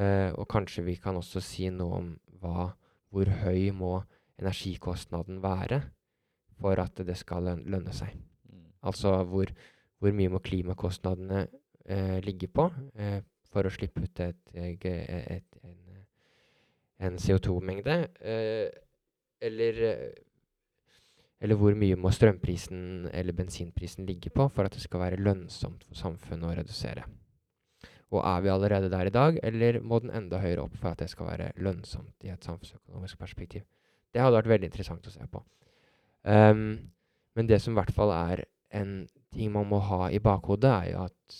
og 0.00 0.46
kanskje 0.48 0.84
vi 0.86 0.94
kan 0.96 1.16
også 1.18 1.40
si 1.42 1.66
noe 1.68 1.96
om 1.98 2.06
hva, 2.40 2.70
hvor 3.10 3.28
høy 3.42 3.72
må 3.74 3.98
energikostnaden 4.38 5.42
være 5.42 5.82
for 6.60 6.78
at 6.80 7.02
det 7.04 7.16
skal 7.18 7.50
lønne 7.58 7.92
seg. 7.92 8.14
Mm. 8.48 8.70
Altså 8.86 9.12
hvor, 9.24 9.50
hvor, 9.98 10.14
mye 10.14 10.30
må 10.30 10.38
klimakostnadene 10.38 11.48
ligge 12.22 12.46
på 12.48 12.70
for 13.50 13.66
å 13.66 13.72
slippe 13.74 14.04
ut 14.04 14.22
et, 14.22 14.40
et, 14.54 15.46
en, 15.66 15.78
en 17.06 17.18
CO2-mengde. 17.20 17.96
Uh, 18.22 18.68
eller, 19.40 19.82
eh, 19.88 20.10
eller 21.40 21.56
hvor 21.56 21.76
mye 21.78 21.96
må 21.96 22.12
strømprisen 22.12 23.08
eller 23.16 23.32
bensinprisen 23.36 24.04
ligge 24.04 24.28
på 24.34 24.44
for 24.52 24.68
at 24.68 24.76
det 24.76 24.82
skal 24.84 25.00
være 25.06 25.22
lønnsomt 25.22 25.86
for 25.88 25.96
samfunnet 25.96 26.50
å 26.50 26.56
redusere? 26.58 27.06
Og 28.10 28.24
er 28.26 28.42
vi 28.42 28.50
allerede 28.50 28.90
der 28.90 29.06
i 29.06 29.14
dag, 29.14 29.38
eller 29.42 29.78
må 29.80 30.00
den 30.02 30.10
enda 30.10 30.40
høyere 30.42 30.66
opp 30.66 30.74
for 30.76 30.90
at 30.90 31.00
det 31.00 31.08
skal 31.12 31.30
være 31.30 31.52
lønnsomt 31.62 32.26
i 32.26 32.32
et 32.32 32.44
samfunnsøkonomisk 32.44 33.20
perspektiv? 33.20 33.62
Det 34.10 34.20
hadde 34.20 34.40
vært 34.40 34.50
veldig 34.50 34.66
interessant 34.66 35.06
å 35.06 35.12
se 35.14 35.26
på. 35.30 35.42
Um, 36.26 36.90
men 37.38 37.48
det 37.48 37.60
som 37.62 37.72
i 37.72 37.78
hvert 37.78 37.94
fall 37.94 38.10
er 38.12 38.42
en 38.76 39.04
ting 39.34 39.52
man 39.54 39.68
må 39.70 39.78
ha 39.86 40.08
i 40.10 40.20
bakhodet, 40.22 40.70
er 40.70 40.90
jo 40.92 41.06
at 41.06 41.38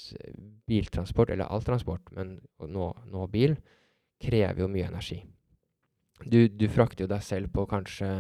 biltransport, 0.71 1.33
eller 1.35 1.51
all 1.51 1.65
transport, 1.67 2.13
men 2.17 2.39
nå, 2.71 2.91
nå 3.11 3.27
bil, 3.33 3.57
krever 4.21 4.63
jo 4.63 4.71
mye 4.71 4.89
energi. 4.91 5.21
Du, 6.21 6.45
du, 6.53 6.67
frakter 6.69 7.07
jo 7.07 7.11
deg 7.11 7.23
selv 7.25 7.49
på 7.55 7.65
kanskje 7.69 8.11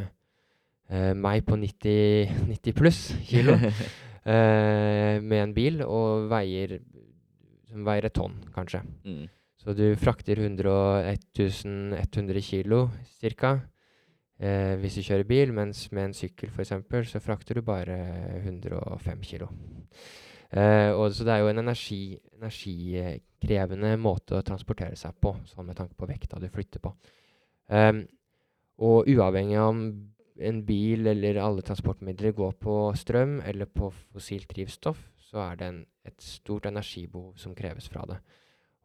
eh, 0.89 1.13
meg 1.13 1.45
på 1.47 1.59
90, 1.61 2.47
90 2.49 2.77
pluss 2.79 3.01
kilo 3.29 3.59
eh, 3.61 5.21
med 5.21 5.37
en 5.43 5.53
bil, 5.57 5.83
og 5.85 6.31
veier, 6.33 6.79
som 7.69 7.85
veier 7.87 8.09
et 8.09 8.17
tonn, 8.17 8.41
kanskje. 8.55 8.83
Mm. 9.05 9.29
Så 9.61 9.77
du 9.77 9.85
frakter 10.01 10.41
100, 10.41 10.73
1100 11.37 12.41
kilo 12.41 12.87
ca. 13.37 13.59
Eh, 14.41 14.75
hvis 14.81 14.97
du 14.97 15.05
kjører 15.05 15.29
bil, 15.29 15.51
mens 15.53 15.83
med 15.93 16.09
en 16.09 16.17
sykkel 16.17 16.49
f.eks. 16.49 16.73
så 17.11 17.21
frakter 17.21 17.59
du 17.59 17.63
bare 17.65 17.97
105 18.41 19.25
kilo. 19.29 19.51
Eh, 20.51 20.97
så 21.13 21.27
det 21.27 21.35
er 21.35 21.43
jo 21.43 21.51
en 21.51 21.61
energi, 21.61 22.17
energikrevende 22.39 23.93
måte 24.01 24.39
å 24.39 24.47
transportere 24.47 24.97
seg 24.97 25.19
på, 25.21 25.35
sånn 25.51 25.69
med 25.69 25.77
tanke 25.77 25.95
på 25.95 26.09
vekta 26.09 26.41
du 26.41 26.49
flytter 26.49 26.81
på. 26.83 26.95
Um, 27.71 28.01
og 28.83 29.07
uavhengig 29.13 29.61
av 29.61 29.69
om 29.75 29.83
en 30.41 30.63
bil 30.67 31.07
eller 31.13 31.39
alle 31.39 31.63
transportmidler 31.63 32.33
går 32.35 32.57
på 32.65 32.79
strøm 32.99 33.37
eller 33.47 33.69
på 33.69 33.93
fossilt 33.93 34.49
drivstoff, 34.51 35.05
så 35.31 35.45
er 35.45 35.61
det 35.61 35.69
en, 35.69 35.85
et 36.09 36.25
stort 36.25 36.67
energibehov 36.67 37.37
som 37.39 37.55
kreves 37.55 37.87
fra 37.93 38.09
det. 38.09 38.17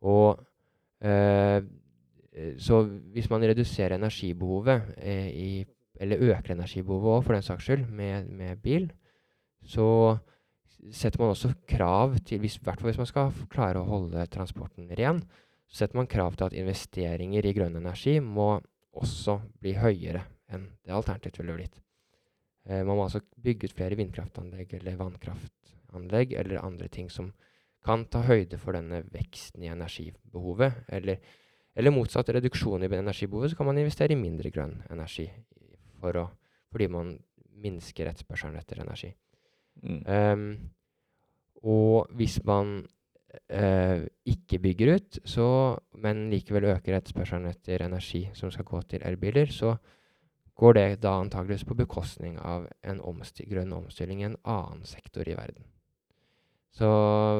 Og 0.06 0.44
uh, 1.02 1.60
så 2.60 2.82
hvis 3.16 3.30
man 3.32 3.44
reduserer 3.48 3.96
energibehovet, 3.96 4.94
eh, 4.98 5.28
i, 5.32 5.66
eller 6.00 6.24
øker 6.32 6.56
energibehovet 6.56 7.18
òg, 7.18 7.24
for 7.24 7.34
den 7.38 7.46
saks 7.46 7.64
skyld, 7.64 7.86
med, 7.88 8.28
med, 8.28 8.62
bil, 8.64 8.90
så 9.64 10.18
setter 10.92 11.22
man 11.22 11.32
også 11.34 11.54
krav 11.68 12.18
til, 12.28 12.44
i 12.44 12.52
hvert 12.62 12.82
fall 12.82 12.92
hvis 12.92 13.02
man 13.02 13.10
skal 13.10 13.32
klare 13.50 13.82
å 13.82 13.88
holde 13.88 14.28
transporten 14.34 14.92
ren, 15.00 15.24
så 15.66 15.84
setter 15.84 15.98
man 15.98 16.12
krav 16.12 16.36
til 16.36 16.50
at 16.50 16.58
investeringer 16.60 17.46
i 17.48 17.56
grønn 17.56 17.80
energi 17.80 18.20
må 18.20 18.60
også 18.96 19.40
bli 19.62 19.74
høyere 19.80 20.22
enn 20.54 20.68
det 20.86 20.94
alternativt 20.94 21.40
ville 21.40 21.56
blitt. 21.58 21.80
Eh, 22.68 22.84
man 22.84 22.98
må 22.98 23.08
altså 23.08 23.24
bygge 23.42 23.70
ut 23.70 23.78
flere 23.78 23.98
vindkraftanlegg 23.98 24.76
eller 24.78 25.00
vannkraftanlegg 25.00 26.36
eller 26.38 26.64
andre 26.64 26.92
ting 26.92 27.10
som 27.10 27.32
kan 27.86 28.06
ta 28.10 28.24
høyde 28.26 28.58
for 28.62 28.78
denne 28.78 29.04
veksten 29.14 29.64
i 29.64 29.70
energibehovet. 29.70 30.86
Eller, 30.90 31.22
eller 31.76 31.92
motsatt 31.92 32.32
reduksjon 32.32 32.84
i 32.84 32.90
energibehovet, 32.90 33.52
så 33.52 33.60
kan 33.60 33.68
man 33.70 33.80
investere 33.82 34.16
i 34.16 34.20
mindre 34.20 34.52
grønn 34.54 34.78
energi 34.94 35.28
for 36.00 36.22
å, 36.22 36.26
fordi 36.72 36.88
man 36.92 37.14
minsker 37.66 38.10
etterspørselen 38.10 38.58
etter 38.60 38.82
energi. 38.84 39.12
Mm. 39.84 40.02
Um, 40.08 40.46
og 41.66 42.12
hvis 42.16 42.38
man 42.48 42.78
uh, 43.52 44.06
ikke 44.28 44.62
bygger 44.64 44.96
ut, 44.96 45.20
så, 45.28 45.48
men 46.00 46.30
likevel 46.32 46.70
øker 46.76 46.98
etterspørselen 46.98 47.50
etter 47.52 47.84
energi 47.86 48.26
som 48.38 48.54
skal 48.54 48.68
gå 48.68 48.82
til 48.94 49.06
elbiler, 49.08 49.52
så 49.52 49.76
går 50.56 50.78
det 50.78 50.88
da 51.04 51.18
antageligvis 51.20 51.66
på 51.68 51.76
bekostning 51.76 52.38
av 52.40 52.70
en 52.88 53.02
omstil 53.04 53.50
grønn 53.52 53.74
omstilling 53.76 54.22
i 54.22 54.30
en 54.30 54.38
annen 54.48 54.86
sektor 54.88 55.28
i 55.28 55.36
verden. 55.36 55.66
Så 56.76 56.88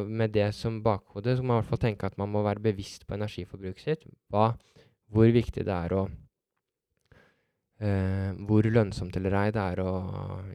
med 0.04 0.34
det 0.36 0.50
som 0.58 0.82
bakhode 0.84 1.38
så 1.38 1.44
må 1.44 1.54
man 1.54 1.60
i 1.60 1.64
hvert 1.64 1.72
fall 1.74 1.84
tenke 1.86 2.10
at 2.10 2.20
man 2.22 2.32
må 2.34 2.44
være 2.46 2.64
bevisst 2.68 3.08
på 3.08 3.18
energiforbruket 3.18 3.88
sitt. 3.88 4.06
Hva, 4.34 4.52
hvor 5.14 5.32
viktig 5.32 5.66
det 5.68 5.76
er 5.76 5.96
å 5.98 6.06
Uh, 7.76 8.32
hvor 8.48 8.64
lønnsomt 8.72 9.18
eller 9.20 9.34
ei 9.36 9.50
det 9.52 9.60
er 9.60 9.82
å 9.84 9.94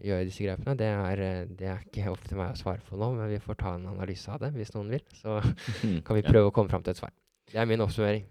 gjøre 0.01 0.25
disse 0.25 0.41
grepene, 0.41 0.73
det 0.81 0.87
er, 0.89 1.21
eh, 1.21 1.51
det 1.53 1.67
er, 1.69 1.83
ikke 1.85 2.09
opp 2.09 2.23
til 2.25 2.39
meg 2.39 2.55
å 2.55 2.57
svare 2.57 2.81
på 2.81 2.97
nå, 2.97 3.11
men 3.19 3.29
vi 3.29 3.41
får 3.45 3.59
ta 3.61 3.75
en 3.77 3.91
analyse 3.91 4.33
av 4.33 4.39
det 4.41 4.49
hvis 4.55 4.73
noen 4.73 4.95
vil. 4.95 5.03
Så 5.19 5.37
kan 6.07 6.17
vi 6.17 6.25
prøve 6.25 6.49
å 6.49 6.55
komme 6.57 6.73
fram 6.73 6.87
til 6.87 6.95
et 6.95 7.03
svar. 7.03 7.13
Det 7.53 7.61
er 7.61 7.69
min 7.69 7.85
oppsummering. 7.85 8.25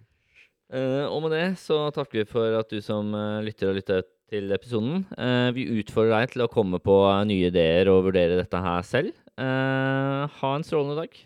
Uh, 0.74 1.06
og 1.06 1.22
med 1.22 1.36
det 1.38 1.46
så 1.62 1.78
takker 1.94 2.24
vi 2.24 2.32
for 2.32 2.58
at 2.58 2.74
du 2.74 2.82
som 2.82 3.14
uh, 3.14 3.38
lytter 3.46 3.70
og 3.70 3.78
lytter 3.78 4.10
til 4.30 4.50
episoden. 4.54 5.06
vi 5.58 5.64
utfordrer 5.82 6.20
deg 6.20 6.34
til 6.36 6.44
å 6.46 6.52
komme 6.54 6.78
på 6.86 6.96
nye 7.26 7.48
ideer 7.50 7.90
og 7.90 8.04
vurdere 8.06 8.36
dette 8.38 8.60
her 8.62 8.84
selv. 8.86 9.16
Ha 9.40 10.56
en 10.56 10.64
strålende 10.64 10.96
dag. 11.02 11.26